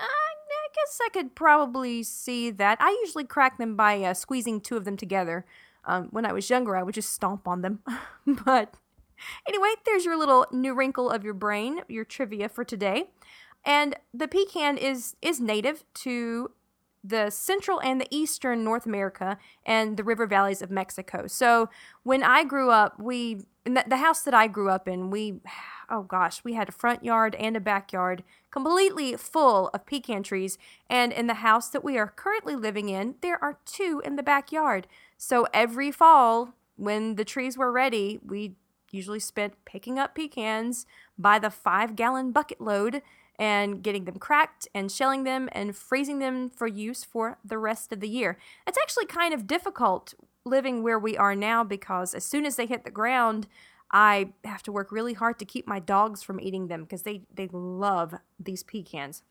I 0.02 0.68
guess 0.76 1.00
I 1.06 1.10
could 1.10 1.36
probably 1.36 2.04
see 2.04 2.50
that. 2.52 2.78
I 2.82 2.98
usually 3.04 3.24
crack 3.24 3.58
them 3.58 3.76
by 3.76 4.02
uh, 4.02 4.14
squeezing 4.14 4.62
two 4.62 4.78
of 4.78 4.86
them 4.86 4.98
together. 4.98 5.46
Um, 5.86 6.08
when 6.12 6.26
I 6.26 6.34
was 6.34 6.50
younger, 6.50 6.76
I 6.76 6.84
would 6.84 6.96
just 6.96 7.14
stomp 7.14 7.48
on 7.48 7.62
them. 7.62 7.80
but 8.46 8.76
anyway, 9.48 9.74
there's 9.86 10.06
your 10.06 10.18
little 10.18 10.46
new 10.52 10.74
wrinkle 10.74 11.10
of 11.10 11.24
your 11.24 11.34
brain, 11.34 11.82
your 11.88 12.06
trivia 12.06 12.50
for 12.50 12.64
today. 12.64 13.10
And 13.66 13.96
the 14.14 14.28
pecan 14.28 14.78
is 14.78 15.16
is 15.22 15.40
native 15.40 15.84
to 15.96 16.52
the 17.04 17.30
central 17.30 17.82
and 17.82 18.00
the 18.00 18.08
eastern 18.12 18.64
North 18.64 18.86
America 18.86 19.38
and 19.66 19.98
the 19.98 20.04
river 20.04 20.26
valleys 20.26 20.62
of 20.62 20.72
Mexico. 20.72 21.28
So 21.28 21.70
when 22.04 22.24
I 22.24 22.44
grew 22.44 22.72
up, 22.72 23.00
we 23.00 23.42
the 23.66 23.98
house 23.98 24.24
that 24.24 24.34
I 24.34 24.48
grew 24.48 24.70
up 24.70 24.88
in, 24.88 25.10
we 25.10 25.40
oh 25.94 26.02
gosh, 26.02 26.44
we 26.44 26.54
had 26.54 26.68
a 26.68 26.74
front 26.74 27.06
yard 27.06 27.36
and 27.36 27.56
a 27.56 27.62
backyard 27.62 28.24
completely 28.50 29.16
full 29.16 29.70
of 29.70 29.86
pecan 29.86 30.24
trees. 30.24 30.58
And 30.90 31.14
in 31.14 31.28
the 31.28 31.36
house 31.36 31.70
that 31.70 31.84
we 31.84 31.98
are 32.00 32.08
currently 32.08 32.56
living 32.56 32.90
in, 32.90 33.16
there 33.22 33.42
are 33.44 33.60
two 33.66 34.02
in 34.04 34.16
the 34.16 34.24
backyard. 34.24 34.88
So 35.18 35.48
every 35.54 35.92
fall, 35.92 36.56
when 36.76 37.16
the 37.16 37.24
trees 37.24 37.58
were 37.58 37.72
ready, 37.72 38.20
we 38.26 38.56
usually 38.92 39.20
spent 39.20 39.54
picking 39.66 40.00
up 40.00 40.16
pecans 40.16 40.88
by 41.18 41.38
the 41.38 41.52
five 41.52 41.96
gallon 41.96 42.32
bucket 42.32 42.60
load 42.60 43.04
and 43.38 43.84
getting 43.84 44.06
them 44.06 44.18
cracked 44.18 44.68
and 44.74 44.92
shelling 44.92 45.24
them 45.24 45.48
and 45.52 45.76
freezing 45.76 46.20
them 46.20 46.50
for 46.50 46.68
use 46.68 47.04
for 47.04 47.38
the 47.46 47.58
rest 47.58 47.92
of 47.92 48.00
the 48.00 48.10
year. 48.10 48.38
It's 48.68 48.78
actually 48.78 49.06
kind 49.06 49.34
of 49.34 49.46
difficult 49.46 50.16
living 50.46 50.84
where 50.84 51.00
we 51.00 51.18
are 51.18 51.36
now 51.36 51.64
because 51.64 52.14
as 52.14 52.26
soon 52.26 52.46
as 52.46 52.56
they 52.56 52.66
hit 52.66 52.84
the 52.84 52.92
ground, 52.92 53.48
I 53.94 54.34
have 54.44 54.64
to 54.64 54.72
work 54.72 54.92
really 54.92 55.14
hard 55.14 55.38
to 55.40 55.46
keep 55.46 55.68
my 55.68 55.80
dogs 55.80 56.24
from 56.24 56.40
eating 56.42 56.68
them 56.68 56.82
because 56.82 57.04
they, 57.04 57.22
they 57.34 57.48
love 57.52 58.16
these 58.40 58.64
pecans. 58.64 59.22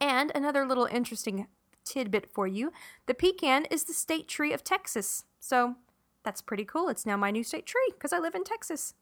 And 0.00 0.32
another 0.34 0.66
little 0.66 0.86
interesting 0.86 1.46
tidbit 1.84 2.32
for 2.32 2.48
you 2.48 2.72
the 3.06 3.14
pecan 3.14 3.64
is 3.66 3.84
the 3.84 3.92
state 3.92 4.26
tree 4.26 4.52
of 4.52 4.64
Texas. 4.64 5.24
So 5.38 5.76
that's 6.24 6.42
pretty 6.42 6.64
cool. 6.64 6.88
It's 6.88 7.06
now 7.06 7.16
my 7.16 7.30
new 7.30 7.44
state 7.44 7.66
tree 7.66 7.92
because 7.92 8.12
I 8.12 8.18
live 8.18 8.34
in 8.34 8.42
Texas. 8.42 8.94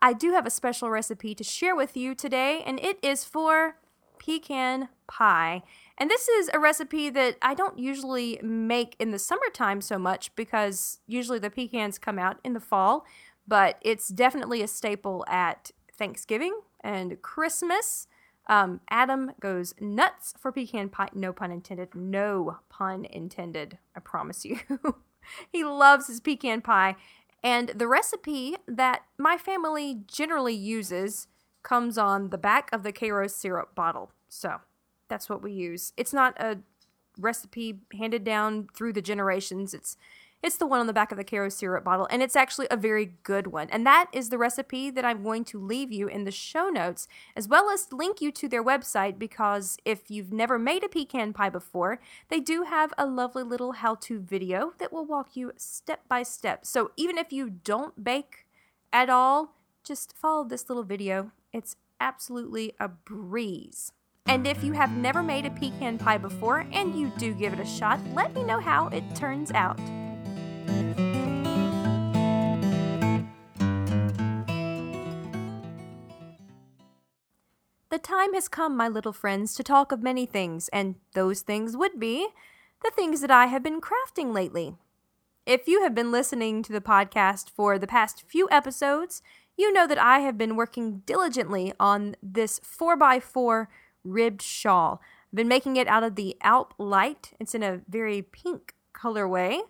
I 0.00 0.12
do 0.12 0.32
have 0.32 0.46
a 0.46 0.50
special 0.50 0.90
recipe 0.90 1.34
to 1.34 1.42
share 1.42 1.74
with 1.74 1.96
you 1.96 2.14
today, 2.14 2.62
and 2.66 2.78
it 2.80 2.98
is 3.02 3.24
for 3.24 3.78
pecan 4.18 4.88
pie. 5.06 5.62
And 5.98 6.10
this 6.10 6.28
is 6.28 6.50
a 6.52 6.58
recipe 6.58 7.08
that 7.10 7.36
I 7.40 7.54
don't 7.54 7.78
usually 7.78 8.38
make 8.42 8.94
in 8.98 9.10
the 9.10 9.18
summertime 9.18 9.80
so 9.80 9.98
much 9.98 10.34
because 10.36 11.00
usually 11.06 11.38
the 11.38 11.50
pecans 11.50 11.98
come 11.98 12.18
out 12.18 12.38
in 12.44 12.52
the 12.52 12.60
fall, 12.60 13.06
but 13.46 13.78
it's 13.80 14.08
definitely 14.08 14.62
a 14.62 14.68
staple 14.68 15.24
at 15.28 15.70
Thanksgiving 15.92 16.60
and 16.80 17.20
Christmas. 17.22 18.08
Um, 18.48 18.80
Adam 18.90 19.32
goes 19.40 19.74
nuts 19.80 20.34
for 20.38 20.52
pecan 20.52 20.88
pie. 20.88 21.08
No 21.14 21.32
pun 21.32 21.50
intended. 21.50 21.94
No 21.94 22.58
pun 22.68 23.04
intended. 23.04 23.78
I 23.96 24.00
promise 24.00 24.44
you. 24.44 24.58
he 25.52 25.64
loves 25.64 26.06
his 26.06 26.20
pecan 26.20 26.60
pie. 26.60 26.96
And 27.42 27.70
the 27.70 27.88
recipe 27.88 28.56
that 28.66 29.02
my 29.18 29.36
family 29.36 30.02
generally 30.06 30.54
uses 30.54 31.28
comes 31.62 31.98
on 31.98 32.30
the 32.30 32.38
back 32.38 32.68
of 32.72 32.82
the 32.82 32.92
Karo 32.92 33.26
syrup 33.26 33.74
bottle. 33.74 34.12
So 34.28 34.60
that's 35.08 35.28
what 35.28 35.42
we 35.42 35.52
use. 35.52 35.92
It's 35.96 36.12
not 36.12 36.40
a 36.40 36.58
recipe 37.18 37.80
handed 37.98 38.24
down 38.24 38.68
through 38.74 38.92
the 38.92 39.02
generations. 39.02 39.74
It's 39.74 39.96
it's 40.42 40.56
the 40.56 40.66
one 40.66 40.80
on 40.80 40.86
the 40.86 40.92
back 40.92 41.10
of 41.10 41.18
the 41.18 41.24
Karo 41.24 41.48
syrup 41.48 41.84
bottle, 41.84 42.06
and 42.10 42.22
it's 42.22 42.36
actually 42.36 42.68
a 42.70 42.76
very 42.76 43.14
good 43.22 43.48
one. 43.48 43.68
And 43.70 43.86
that 43.86 44.08
is 44.12 44.28
the 44.28 44.38
recipe 44.38 44.90
that 44.90 45.04
I'm 45.04 45.22
going 45.22 45.44
to 45.46 45.58
leave 45.58 45.90
you 45.90 46.06
in 46.08 46.24
the 46.24 46.30
show 46.30 46.68
notes, 46.68 47.08
as 47.34 47.48
well 47.48 47.70
as 47.70 47.92
link 47.92 48.20
you 48.20 48.30
to 48.32 48.48
their 48.48 48.62
website 48.62 49.18
because 49.18 49.76
if 49.84 50.10
you've 50.10 50.32
never 50.32 50.58
made 50.58 50.84
a 50.84 50.88
pecan 50.88 51.32
pie 51.32 51.48
before, 51.48 52.00
they 52.28 52.40
do 52.40 52.62
have 52.62 52.92
a 52.96 53.06
lovely 53.06 53.42
little 53.42 53.72
how 53.72 53.94
to 53.96 54.20
video 54.20 54.72
that 54.78 54.92
will 54.92 55.04
walk 55.04 55.36
you 55.36 55.52
step 55.56 56.02
by 56.08 56.22
step. 56.22 56.64
So 56.64 56.92
even 56.96 57.18
if 57.18 57.32
you 57.32 57.50
don't 57.50 58.04
bake 58.04 58.46
at 58.92 59.10
all, 59.10 59.54
just 59.82 60.16
follow 60.16 60.44
this 60.44 60.68
little 60.68 60.84
video. 60.84 61.32
It's 61.52 61.76
absolutely 62.00 62.74
a 62.78 62.88
breeze. 62.88 63.92
And 64.26 64.46
if 64.46 64.62
you 64.64 64.72
have 64.72 64.90
never 64.90 65.22
made 65.22 65.46
a 65.46 65.50
pecan 65.50 65.98
pie 65.98 66.18
before 66.18 66.66
and 66.72 66.98
you 66.98 67.12
do 67.16 67.32
give 67.32 67.52
it 67.52 67.60
a 67.60 67.64
shot, 67.64 68.00
let 68.12 68.34
me 68.34 68.42
know 68.42 68.60
how 68.60 68.88
it 68.88 69.04
turns 69.14 69.52
out. 69.52 69.78
The 77.96 78.02
time 78.02 78.34
has 78.34 78.46
come, 78.46 78.76
my 78.76 78.88
little 78.88 79.14
friends, 79.14 79.54
to 79.54 79.62
talk 79.62 79.90
of 79.90 80.02
many 80.02 80.26
things, 80.26 80.68
and 80.68 80.96
those 81.14 81.40
things 81.40 81.78
would 81.78 81.98
be 81.98 82.28
the 82.84 82.90
things 82.90 83.22
that 83.22 83.30
I 83.30 83.46
have 83.46 83.62
been 83.62 83.80
crafting 83.80 84.34
lately. 84.34 84.74
If 85.46 85.66
you 85.66 85.82
have 85.82 85.94
been 85.94 86.12
listening 86.12 86.62
to 86.64 86.74
the 86.74 86.82
podcast 86.82 87.48
for 87.48 87.78
the 87.78 87.86
past 87.86 88.22
few 88.28 88.50
episodes, 88.50 89.22
you 89.56 89.72
know 89.72 89.86
that 89.86 89.96
I 89.96 90.18
have 90.18 90.36
been 90.36 90.56
working 90.56 91.04
diligently 91.06 91.72
on 91.80 92.16
this 92.22 92.60
4x4 92.60 93.68
ribbed 94.04 94.42
shawl. 94.42 95.00
I've 95.32 95.36
been 95.36 95.48
making 95.48 95.76
it 95.76 95.88
out 95.88 96.02
of 96.02 96.16
the 96.16 96.36
Alp 96.42 96.74
Light. 96.76 97.32
It's 97.40 97.54
in 97.54 97.62
a 97.62 97.80
very 97.88 98.20
pink 98.20 98.74
colorway. 98.92 99.60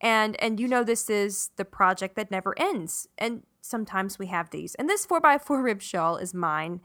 And 0.00 0.34
and 0.40 0.58
you 0.58 0.66
know 0.66 0.82
this 0.82 1.10
is 1.10 1.50
the 1.56 1.66
project 1.66 2.16
that 2.16 2.30
never 2.30 2.58
ends. 2.58 3.06
And 3.18 3.42
sometimes 3.60 4.18
we 4.18 4.28
have 4.28 4.48
these. 4.48 4.74
And 4.76 4.88
this 4.88 5.06
4x4 5.06 5.62
rib 5.62 5.82
shawl 5.82 6.16
is 6.16 6.32
mine. 6.32 6.80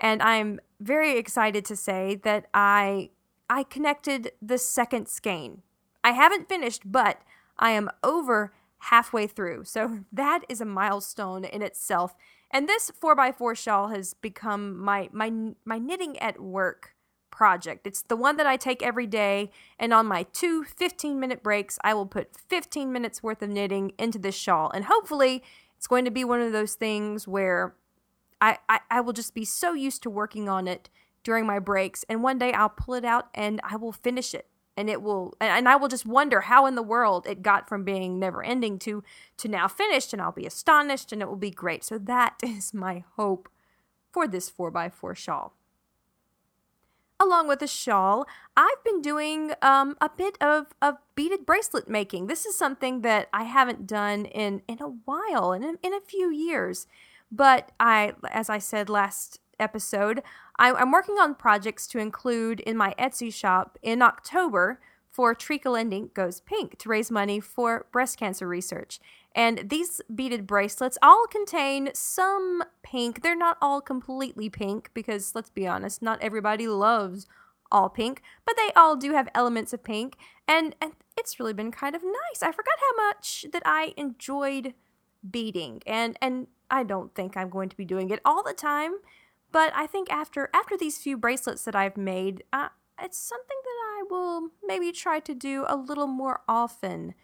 And 0.00 0.22
I'm 0.22 0.60
very 0.80 1.18
excited 1.18 1.64
to 1.66 1.76
say 1.76 2.20
that 2.24 2.46
I 2.54 3.10
I 3.50 3.62
connected 3.62 4.32
the 4.42 4.58
second 4.58 5.08
skein. 5.08 5.62
I 6.04 6.12
haven't 6.12 6.48
finished, 6.48 6.82
but 6.84 7.22
I 7.58 7.70
am 7.70 7.90
over 8.02 8.52
halfway 8.78 9.26
through. 9.26 9.64
So 9.64 10.00
that 10.12 10.44
is 10.48 10.60
a 10.60 10.66
milestone 10.66 11.44
in 11.44 11.62
itself. 11.62 12.14
And 12.50 12.68
this 12.68 12.90
4x4 12.90 13.56
shawl 13.56 13.88
has 13.88 14.14
become 14.14 14.78
my 14.78 15.08
my 15.12 15.32
my 15.64 15.78
knitting 15.78 16.18
at 16.18 16.40
work 16.40 16.94
project. 17.30 17.86
It's 17.86 18.02
the 18.02 18.16
one 18.16 18.36
that 18.36 18.46
I 18.46 18.56
take 18.56 18.82
every 18.82 19.06
day 19.06 19.50
and 19.78 19.92
on 19.92 20.06
my 20.06 20.24
two 20.32 20.64
15-minute 20.64 21.42
breaks, 21.42 21.78
I 21.84 21.94
will 21.94 22.06
put 22.06 22.34
15 22.48 22.90
minutes 22.90 23.22
worth 23.22 23.42
of 23.42 23.50
knitting 23.50 23.92
into 23.96 24.18
this 24.18 24.34
shawl. 24.34 24.70
And 24.72 24.86
hopefully, 24.86 25.44
it's 25.76 25.86
going 25.86 26.04
to 26.04 26.10
be 26.10 26.24
one 26.24 26.40
of 26.40 26.52
those 26.52 26.74
things 26.74 27.28
where 27.28 27.76
I, 28.40 28.58
I, 28.68 28.80
I 28.90 29.00
will 29.00 29.12
just 29.12 29.34
be 29.34 29.44
so 29.44 29.72
used 29.72 30.02
to 30.04 30.10
working 30.10 30.48
on 30.48 30.68
it 30.68 30.88
during 31.22 31.46
my 31.46 31.58
breaks 31.58 32.04
and 32.08 32.22
one 32.22 32.38
day 32.38 32.52
I'll 32.52 32.68
pull 32.68 32.94
it 32.94 33.04
out 33.04 33.28
and 33.34 33.60
I 33.64 33.76
will 33.76 33.92
finish 33.92 34.34
it 34.34 34.46
and 34.76 34.88
it 34.88 35.02
will 35.02 35.34
and 35.40 35.68
I 35.68 35.74
will 35.74 35.88
just 35.88 36.06
wonder 36.06 36.42
how 36.42 36.64
in 36.66 36.76
the 36.76 36.82
world 36.82 37.26
it 37.26 37.42
got 37.42 37.68
from 37.68 37.82
being 37.82 38.18
never 38.18 38.44
ending 38.44 38.78
to 38.80 39.02
to 39.38 39.48
now 39.48 39.66
finished 39.66 40.12
and 40.12 40.22
I'll 40.22 40.32
be 40.32 40.46
astonished 40.46 41.12
and 41.12 41.20
it 41.20 41.28
will 41.28 41.36
be 41.36 41.50
great. 41.50 41.82
So 41.82 41.98
that 41.98 42.36
is 42.42 42.72
my 42.72 43.04
hope 43.16 43.48
for 44.12 44.28
this 44.28 44.50
4x4 44.50 45.16
shawl. 45.16 45.54
Along 47.20 47.48
with 47.48 47.58
the 47.58 47.66
shawl, 47.66 48.26
I've 48.56 48.82
been 48.84 49.02
doing 49.02 49.52
um, 49.60 49.96
a 50.00 50.08
bit 50.08 50.38
of, 50.40 50.66
of 50.80 50.98
beaded 51.16 51.44
bracelet 51.44 51.88
making. 51.88 52.28
This 52.28 52.46
is 52.46 52.56
something 52.56 53.00
that 53.00 53.28
I 53.32 53.42
haven't 53.42 53.88
done 53.88 54.24
in, 54.26 54.62
in 54.68 54.80
a 54.80 54.86
while, 55.04 55.52
in, 55.52 55.64
in 55.82 55.92
a 55.92 56.00
few 56.00 56.30
years. 56.30 56.86
But 57.30 57.72
I, 57.78 58.12
as 58.30 58.48
I 58.48 58.58
said 58.58 58.88
last 58.88 59.40
episode, 59.60 60.22
I, 60.58 60.72
I'm 60.72 60.92
working 60.92 61.16
on 61.16 61.34
projects 61.34 61.86
to 61.88 61.98
include 61.98 62.60
in 62.60 62.76
my 62.76 62.94
Etsy 62.98 63.32
shop 63.32 63.78
in 63.82 64.02
October 64.02 64.80
for 65.10 65.34
Treacle 65.34 65.74
and 65.74 65.92
Ink 65.92 66.14
Goes 66.14 66.40
Pink 66.40 66.78
to 66.78 66.88
raise 66.88 67.10
money 67.10 67.40
for 67.40 67.86
breast 67.92 68.18
cancer 68.18 68.46
research. 68.46 69.00
And 69.34 69.68
these 69.68 70.00
beaded 70.14 70.46
bracelets 70.46 70.98
all 71.02 71.26
contain 71.26 71.90
some 71.92 72.62
pink. 72.82 73.22
They're 73.22 73.36
not 73.36 73.58
all 73.60 73.80
completely 73.80 74.48
pink 74.48 74.90
because, 74.94 75.34
let's 75.34 75.50
be 75.50 75.66
honest, 75.66 76.02
not 76.02 76.22
everybody 76.22 76.66
loves 76.66 77.26
all 77.70 77.88
pink, 77.88 78.22
but 78.46 78.56
they 78.56 78.70
all 78.74 78.96
do 78.96 79.12
have 79.12 79.28
elements 79.34 79.72
of 79.72 79.84
pink. 79.84 80.16
And, 80.46 80.74
and 80.80 80.92
it's 81.16 81.38
really 81.38 81.52
been 81.52 81.72
kind 81.72 81.94
of 81.94 82.02
nice. 82.02 82.42
I 82.42 82.52
forgot 82.52 82.74
how 82.80 83.06
much 83.06 83.44
that 83.52 83.62
I 83.64 83.94
enjoyed 83.96 84.74
beading. 85.28 85.82
And, 85.86 86.16
and 86.22 86.46
I 86.70 86.82
don't 86.82 87.14
think 87.14 87.36
I'm 87.36 87.50
going 87.50 87.68
to 87.68 87.76
be 87.76 87.84
doing 87.84 88.10
it 88.10 88.20
all 88.24 88.42
the 88.42 88.52
time, 88.52 88.96
but 89.52 89.72
I 89.74 89.86
think 89.86 90.10
after 90.10 90.50
after 90.54 90.76
these 90.76 90.98
few 90.98 91.16
bracelets 91.16 91.64
that 91.64 91.76
I've 91.76 91.96
made, 91.96 92.44
uh, 92.52 92.68
it's 93.00 93.18
something 93.18 93.56
that 93.64 93.78
I 93.98 94.04
will 94.10 94.50
maybe 94.64 94.92
try 94.92 95.20
to 95.20 95.34
do 95.34 95.64
a 95.68 95.76
little 95.76 96.06
more 96.06 96.42
often. 96.48 97.14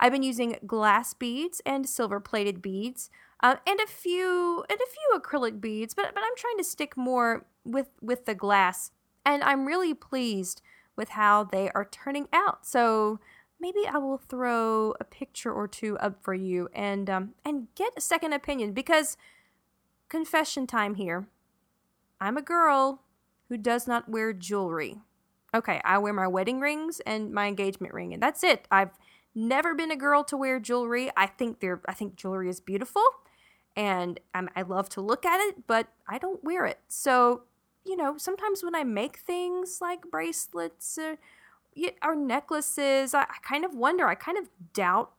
I've 0.00 0.12
been 0.12 0.22
using 0.22 0.58
glass 0.66 1.14
beads 1.14 1.60
and 1.64 1.88
silver 1.88 2.20
plated 2.20 2.60
beads, 2.62 3.10
uh, 3.42 3.56
and 3.66 3.80
a 3.80 3.86
few 3.86 4.64
and 4.68 4.78
a 4.78 4.90
few 4.90 5.20
acrylic 5.20 5.60
beads, 5.60 5.94
but 5.94 6.14
but 6.14 6.22
I'm 6.24 6.36
trying 6.36 6.58
to 6.58 6.64
stick 6.64 6.96
more 6.96 7.46
with 7.64 7.88
with 8.00 8.24
the 8.24 8.34
glass, 8.34 8.90
and 9.24 9.42
I'm 9.42 9.66
really 9.66 9.94
pleased 9.94 10.62
with 10.96 11.10
how 11.10 11.44
they 11.44 11.70
are 11.70 11.84
turning 11.84 12.28
out. 12.32 12.66
So 12.66 13.20
maybe 13.64 13.88
I 13.88 13.96
will 13.96 14.18
throw 14.18 14.94
a 15.00 15.04
picture 15.04 15.50
or 15.50 15.66
two 15.66 15.96
up 15.96 16.22
for 16.22 16.34
you 16.34 16.68
and 16.74 17.08
um, 17.08 17.30
and 17.46 17.68
get 17.74 17.94
a 17.96 18.00
second 18.00 18.34
opinion 18.34 18.72
because 18.72 19.16
confession 20.10 20.66
time 20.66 20.96
here. 20.96 21.28
I'm 22.20 22.36
a 22.36 22.42
girl 22.42 23.00
who 23.48 23.56
does 23.56 23.88
not 23.88 24.06
wear 24.06 24.34
jewelry. 24.34 24.98
Okay, 25.54 25.80
I 25.82 25.96
wear 25.96 26.12
my 26.12 26.28
wedding 26.28 26.60
rings 26.60 27.00
and 27.06 27.32
my 27.32 27.46
engagement 27.46 27.94
ring, 27.94 28.12
and 28.12 28.22
that's 28.22 28.44
it. 28.44 28.68
I've 28.70 28.98
never 29.34 29.74
been 29.74 29.90
a 29.90 29.96
girl 29.96 30.24
to 30.24 30.36
wear 30.36 30.60
jewelry. 30.60 31.10
I 31.16 31.26
think 31.26 31.60
they're 31.60 31.80
I 31.88 31.94
think 31.94 32.16
jewelry 32.16 32.50
is 32.50 32.60
beautiful, 32.60 33.06
and 33.74 34.20
I'm, 34.34 34.50
I 34.54 34.60
love 34.60 34.90
to 34.90 35.00
look 35.00 35.24
at 35.24 35.40
it, 35.40 35.66
but 35.66 35.88
I 36.06 36.18
don't 36.18 36.44
wear 36.44 36.66
it. 36.66 36.80
So 36.88 37.44
you 37.86 37.96
know, 37.96 38.18
sometimes 38.18 38.62
when 38.62 38.74
I 38.74 38.84
make 38.84 39.16
things 39.20 39.78
like 39.80 40.10
bracelets 40.10 40.98
or 42.02 42.14
necklaces, 42.14 43.14
I, 43.14 43.22
I 43.22 43.36
kind 43.42 43.64
of 43.64 43.74
wonder. 43.74 44.06
I 44.06 44.14
kind 44.14 44.38
of 44.38 44.48
doubt 44.72 45.12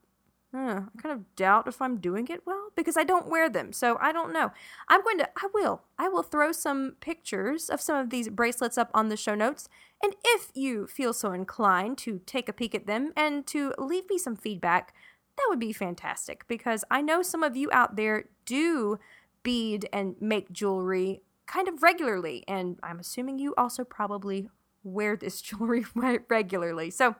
I 0.57 0.83
kind 1.01 1.13
of 1.13 1.35
doubt 1.35 1.67
if 1.67 1.81
I'm 1.81 1.97
doing 1.97 2.27
it 2.29 2.45
well 2.45 2.69
because 2.75 2.95
I 2.95 3.03
don't 3.03 3.29
wear 3.29 3.49
them. 3.49 3.73
So 3.73 3.97
I 3.99 4.11
don't 4.11 4.31
know. 4.31 4.51
I'm 4.87 5.03
going 5.03 5.17
to, 5.17 5.29
I 5.37 5.47
will, 5.53 5.83
I 5.99 6.07
will 6.07 6.23
throw 6.23 6.51
some 6.51 6.95
pictures 7.01 7.69
of 7.69 7.81
some 7.81 7.97
of 7.97 8.09
these 8.09 8.29
bracelets 8.29 8.77
up 8.77 8.89
on 8.93 9.09
the 9.09 9.17
show 9.17 9.35
notes. 9.35 9.67
And 10.03 10.15
if 10.23 10.51
you 10.53 10.87
feel 10.87 11.13
so 11.13 11.31
inclined 11.31 11.97
to 11.99 12.21
take 12.25 12.47
a 12.47 12.53
peek 12.53 12.73
at 12.73 12.87
them 12.87 13.11
and 13.17 13.45
to 13.47 13.73
leave 13.77 14.09
me 14.09 14.17
some 14.17 14.35
feedback, 14.35 14.93
that 15.37 15.45
would 15.49 15.59
be 15.59 15.73
fantastic 15.73 16.47
because 16.47 16.85
I 16.89 17.01
know 17.01 17.21
some 17.21 17.43
of 17.43 17.57
you 17.57 17.69
out 17.73 17.97
there 17.97 18.25
do 18.45 18.99
bead 19.43 19.89
and 19.91 20.15
make 20.21 20.51
jewelry 20.51 21.21
kind 21.47 21.67
of 21.67 21.83
regularly. 21.83 22.43
And 22.47 22.79
I'm 22.81 22.99
assuming 22.99 23.39
you 23.39 23.53
also 23.57 23.83
probably 23.83 24.49
wear 24.85 25.17
this 25.17 25.41
jewelry 25.41 25.85
regularly. 26.29 26.89
So 26.91 27.15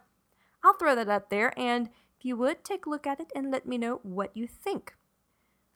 I'll 0.63 0.73
throw 0.73 0.95
that 0.95 1.09
up 1.09 1.29
there. 1.29 1.57
And 1.59 1.89
if 2.17 2.25
you 2.25 2.37
would, 2.37 2.63
take 2.63 2.85
a 2.85 2.89
look 2.89 3.05
at 3.05 3.19
it 3.19 3.31
and 3.35 3.51
let 3.51 3.67
me 3.67 3.77
know 3.77 3.99
what 4.03 4.35
you 4.35 4.47
think. 4.47 4.95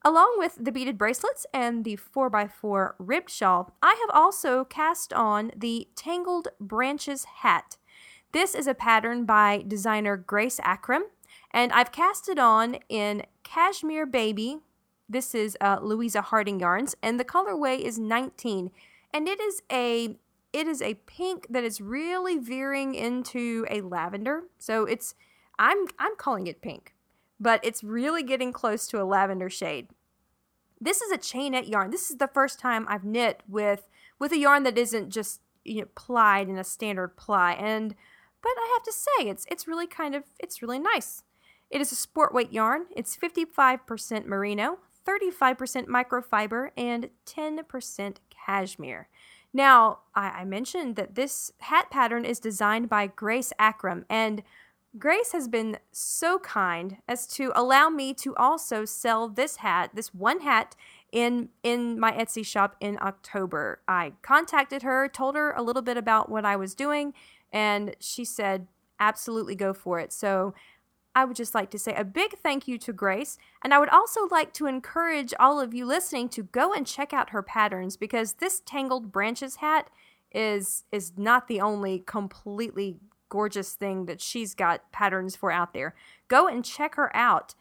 Along 0.05 0.35
with 0.37 0.57
the 0.59 0.71
beaded 0.71 0.97
bracelets 0.97 1.45
and 1.53 1.83
the 1.83 1.97
4x4 1.97 2.93
ribbed 2.99 3.29
shawl, 3.29 3.75
I 3.83 3.97
have 3.99 4.15
also 4.15 4.63
cast 4.63 5.11
on 5.11 5.51
the 5.55 5.89
Tangled 5.95 6.47
Branches 6.59 7.25
hat. 7.25 7.75
This 8.31 8.55
is 8.55 8.65
a 8.65 8.73
pattern 8.73 9.25
by 9.25 9.65
designer 9.67 10.15
Grace 10.15 10.59
Akhrem, 10.61 11.01
and 11.51 11.73
I've 11.73 11.91
cast 11.91 12.29
it 12.29 12.39
on 12.39 12.77
in 12.87 13.23
Kashmir 13.43 14.05
Baby. 14.05 14.59
This 15.09 15.35
is 15.35 15.57
uh, 15.59 15.79
Louisa 15.81 16.21
Harding 16.21 16.61
yarns, 16.61 16.95
and 17.03 17.19
the 17.19 17.25
colorway 17.25 17.79
is 17.79 17.99
19, 17.99 18.71
and 19.13 19.27
it 19.27 19.41
is 19.41 19.63
a 19.69 20.15
it 20.51 20.67
is 20.67 20.81
a 20.81 20.95
pink 20.95 21.47
that 21.49 21.63
is 21.63 21.81
really 21.81 22.37
veering 22.37 22.95
into 22.95 23.65
a 23.69 23.81
lavender. 23.81 24.43
So 24.57 24.85
it's 24.85 25.15
I'm 25.57 25.85
I'm 25.97 26.15
calling 26.15 26.47
it 26.47 26.61
pink, 26.61 26.95
but 27.39 27.59
it's 27.63 27.83
really 27.83 28.23
getting 28.23 28.51
close 28.51 28.87
to 28.87 29.01
a 29.01 29.05
lavender 29.05 29.49
shade. 29.49 29.89
This 30.81 31.01
is 31.01 31.11
a 31.11 31.17
chainette 31.17 31.67
yarn. 31.67 31.91
This 31.91 32.09
is 32.09 32.17
the 32.17 32.27
first 32.27 32.59
time 32.59 32.85
I've 32.89 33.03
knit 33.03 33.43
with 33.47 33.89
with 34.17 34.31
a 34.31 34.37
yarn 34.37 34.63
that 34.63 34.77
isn't 34.77 35.09
just 35.09 35.41
you 35.65 35.81
know, 35.81 35.87
plied 35.95 36.49
in 36.49 36.57
a 36.57 36.63
standard 36.63 37.15
ply 37.15 37.53
and 37.53 37.95
but 38.41 38.53
I 38.57 38.71
have 38.73 38.83
to 38.83 38.93
say 38.93 39.29
it's 39.29 39.45
it's 39.51 39.67
really 39.67 39.87
kind 39.87 40.15
of 40.15 40.23
it's 40.39 40.61
really 40.61 40.79
nice. 40.79 41.23
It 41.69 41.81
is 41.81 41.91
a 41.91 41.95
sport 41.95 42.33
weight 42.33 42.51
yarn. 42.51 42.85
It's 42.95 43.15
55% 43.15 44.25
merino, 44.25 44.79
35% 45.07 45.85
microfiber, 45.85 46.71
and 46.75 47.09
10% 47.27 48.15
cashmere. 48.31 49.07
Now, 49.53 49.99
I, 50.13 50.29
I 50.29 50.45
mentioned 50.45 50.95
that 50.95 51.15
this 51.15 51.51
hat 51.59 51.89
pattern 51.89 52.25
is 52.25 52.39
designed 52.39 52.89
by 52.89 53.07
Grace 53.07 53.51
Akhrem, 53.59 54.05
and 54.09 54.43
Grace 54.97 55.31
has 55.33 55.47
been 55.47 55.77
so 55.91 56.39
kind 56.39 56.97
as 57.07 57.27
to 57.27 57.51
allow 57.55 57.89
me 57.89 58.13
to 58.15 58.35
also 58.35 58.85
sell 58.85 59.27
this 59.27 59.57
hat, 59.57 59.91
this 59.93 60.13
one 60.13 60.41
hat 60.41 60.75
in 61.11 61.49
in 61.63 61.99
my 61.99 62.11
Etsy 62.11 62.45
shop 62.45 62.75
in 62.79 62.97
October. 63.01 63.81
I 63.87 64.13
contacted 64.21 64.81
her, 64.83 65.07
told 65.07 65.35
her 65.35 65.51
a 65.51 65.61
little 65.61 65.83
bit 65.83 65.97
about 65.97 66.29
what 66.29 66.43
I 66.45 66.55
was 66.55 66.73
doing, 66.73 67.13
and 67.53 67.95
she 67.99 68.25
said 68.25 68.67
absolutely 68.99 69.55
go 69.55 69.73
for 69.73 69.99
it. 69.99 70.11
So 70.11 70.53
I 71.15 71.25
would 71.25 71.35
just 71.35 71.55
like 71.55 71.71
to 71.71 71.79
say 71.79 71.93
a 71.95 72.03
big 72.03 72.37
thank 72.37 72.67
you 72.67 72.77
to 72.79 72.93
Grace, 72.93 73.37
and 73.63 73.73
I 73.73 73.79
would 73.79 73.89
also 73.89 74.27
like 74.27 74.53
to 74.53 74.67
encourage 74.67 75.33
all 75.39 75.59
of 75.59 75.73
you 75.73 75.85
listening 75.85 76.29
to 76.29 76.43
go 76.43 76.73
and 76.73 76.85
check 76.85 77.13
out 77.13 77.31
her 77.31 77.41
patterns 77.41 77.97
because 77.97 78.33
this 78.33 78.61
tangled 78.65 79.11
branches 79.11 79.57
hat 79.57 79.89
is 80.31 80.83
is 80.91 81.13
not 81.17 81.47
the 81.47 81.59
only 81.59 81.99
completely 82.05 82.97
gorgeous 83.29 83.73
thing 83.73 84.05
that 84.05 84.21
she's 84.21 84.53
got 84.55 84.91
patterns 84.91 85.35
for 85.35 85.51
out 85.51 85.73
there. 85.73 85.95
Go 86.27 86.47
and 86.47 86.65
check 86.65 86.95
her 86.95 87.15
out. 87.15 87.55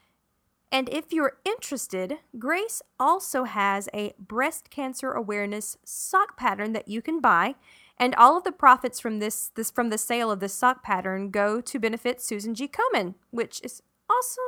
And 0.70 0.88
if 0.90 1.12
you're 1.12 1.38
interested, 1.44 2.18
Grace 2.38 2.82
also 3.00 3.44
has 3.44 3.88
a 3.94 4.14
breast 4.18 4.70
cancer 4.70 5.12
awareness 5.12 5.78
sock 5.84 6.36
pattern 6.36 6.72
that 6.74 6.88
you 6.88 7.00
can 7.00 7.20
buy, 7.20 7.54
and 8.00 8.14
all 8.14 8.36
of 8.36 8.44
the 8.44 8.52
profits 8.52 9.00
from 9.00 9.18
this, 9.18 9.50
this 9.54 9.70
from 9.70 9.90
the 9.90 9.98
sale 9.98 10.30
of 10.30 10.40
this 10.40 10.54
sock 10.54 10.82
pattern 10.82 11.30
go 11.30 11.60
to 11.60 11.78
benefit 11.78 12.20
Susan 12.20 12.54
G. 12.54 12.68
Komen, 12.68 13.14
which 13.30 13.60
is 13.62 13.82
awesome. 14.08 14.44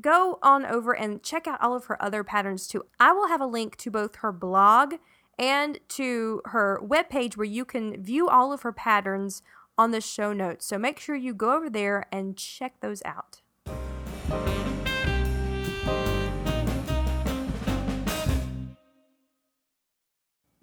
Go 0.00 0.38
on 0.42 0.64
over 0.64 0.92
and 0.92 1.22
check 1.22 1.46
out 1.46 1.62
all 1.62 1.74
of 1.74 1.86
her 1.86 2.02
other 2.02 2.24
patterns 2.24 2.66
too. 2.66 2.84
I 2.98 3.12
will 3.12 3.28
have 3.28 3.40
a 3.40 3.46
link 3.46 3.76
to 3.78 3.90
both 3.90 4.16
her 4.16 4.32
blog 4.32 4.94
and 5.38 5.78
to 5.88 6.42
her 6.46 6.80
webpage 6.82 7.36
where 7.36 7.44
you 7.44 7.64
can 7.64 8.02
view 8.02 8.28
all 8.28 8.52
of 8.52 8.62
her 8.62 8.72
patterns 8.72 9.42
on 9.78 9.90
the 9.90 10.00
show 10.00 10.32
notes. 10.32 10.66
So 10.66 10.78
make 10.78 10.98
sure 10.98 11.16
you 11.16 11.34
go 11.34 11.54
over 11.54 11.70
there 11.70 12.06
and 12.12 12.36
check 12.36 12.80
those 12.80 13.02
out. 13.04 13.40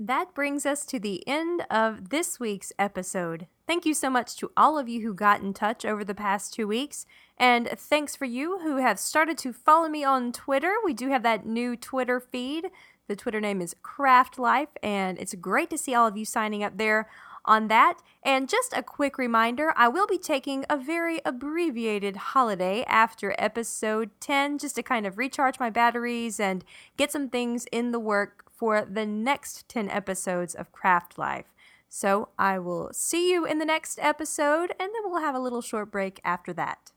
That 0.01 0.33
brings 0.33 0.65
us 0.65 0.85
to 0.85 0.97
the 0.97 1.27
end 1.27 1.65
of 1.69 2.07
this 2.07 2.39
week's 2.39 2.71
episode. 2.79 3.47
Thank 3.67 3.85
you 3.85 3.93
so 3.93 4.09
much 4.09 4.37
to 4.37 4.49
all 4.55 4.79
of 4.79 4.87
you 4.87 5.01
who 5.01 5.13
got 5.13 5.41
in 5.41 5.53
touch 5.53 5.83
over 5.83 6.05
the 6.05 6.15
past 6.15 6.53
two 6.53 6.69
weeks. 6.69 7.05
And 7.37 7.67
thanks 7.67 8.15
for 8.15 8.23
you 8.23 8.59
who 8.59 8.77
have 8.77 8.97
started 8.97 9.37
to 9.39 9.51
follow 9.51 9.89
me 9.89 10.05
on 10.05 10.31
Twitter. 10.31 10.73
We 10.85 10.93
do 10.93 11.09
have 11.09 11.23
that 11.23 11.45
new 11.45 11.75
Twitter 11.75 12.21
feed. 12.21 12.69
The 13.09 13.17
Twitter 13.17 13.41
name 13.41 13.59
is 13.59 13.75
Craft 13.81 14.39
Life, 14.39 14.69
and 14.81 15.19
it's 15.19 15.35
great 15.35 15.69
to 15.71 15.77
see 15.77 15.93
all 15.93 16.07
of 16.07 16.15
you 16.15 16.23
signing 16.23 16.63
up 16.63 16.77
there 16.77 17.09
on 17.43 17.67
that. 17.67 17.95
And 18.23 18.47
just 18.47 18.71
a 18.73 18.83
quick 18.83 19.17
reminder 19.17 19.73
I 19.75 19.89
will 19.89 20.07
be 20.07 20.17
taking 20.17 20.65
a 20.69 20.77
very 20.77 21.19
abbreviated 21.25 22.15
holiday 22.15 22.83
after 22.87 23.35
episode 23.37 24.11
10 24.21 24.59
just 24.59 24.75
to 24.75 24.83
kind 24.83 25.05
of 25.05 25.17
recharge 25.17 25.59
my 25.59 25.69
batteries 25.69 26.39
and 26.39 26.63
get 26.95 27.11
some 27.11 27.27
things 27.27 27.65
in 27.71 27.91
the 27.91 27.99
work 27.99 28.48
for 28.59 28.83
the 28.83 29.05
next 29.05 29.69
10 29.69 29.89
episodes 29.89 30.53
of 30.53 30.73
Craft 30.73 31.17
Life. 31.17 31.45
So 31.87 32.27
I 32.37 32.59
will 32.59 32.89
see 32.91 33.31
you 33.31 33.45
in 33.45 33.57
the 33.57 33.65
next 33.65 33.97
episode, 34.01 34.71
and 34.77 34.91
then 34.93 35.03
we'll 35.05 35.21
have 35.21 35.33
a 35.33 35.39
little 35.39 35.61
short 35.61 35.89
break 35.89 36.19
after 36.25 36.51
that. 36.53 36.91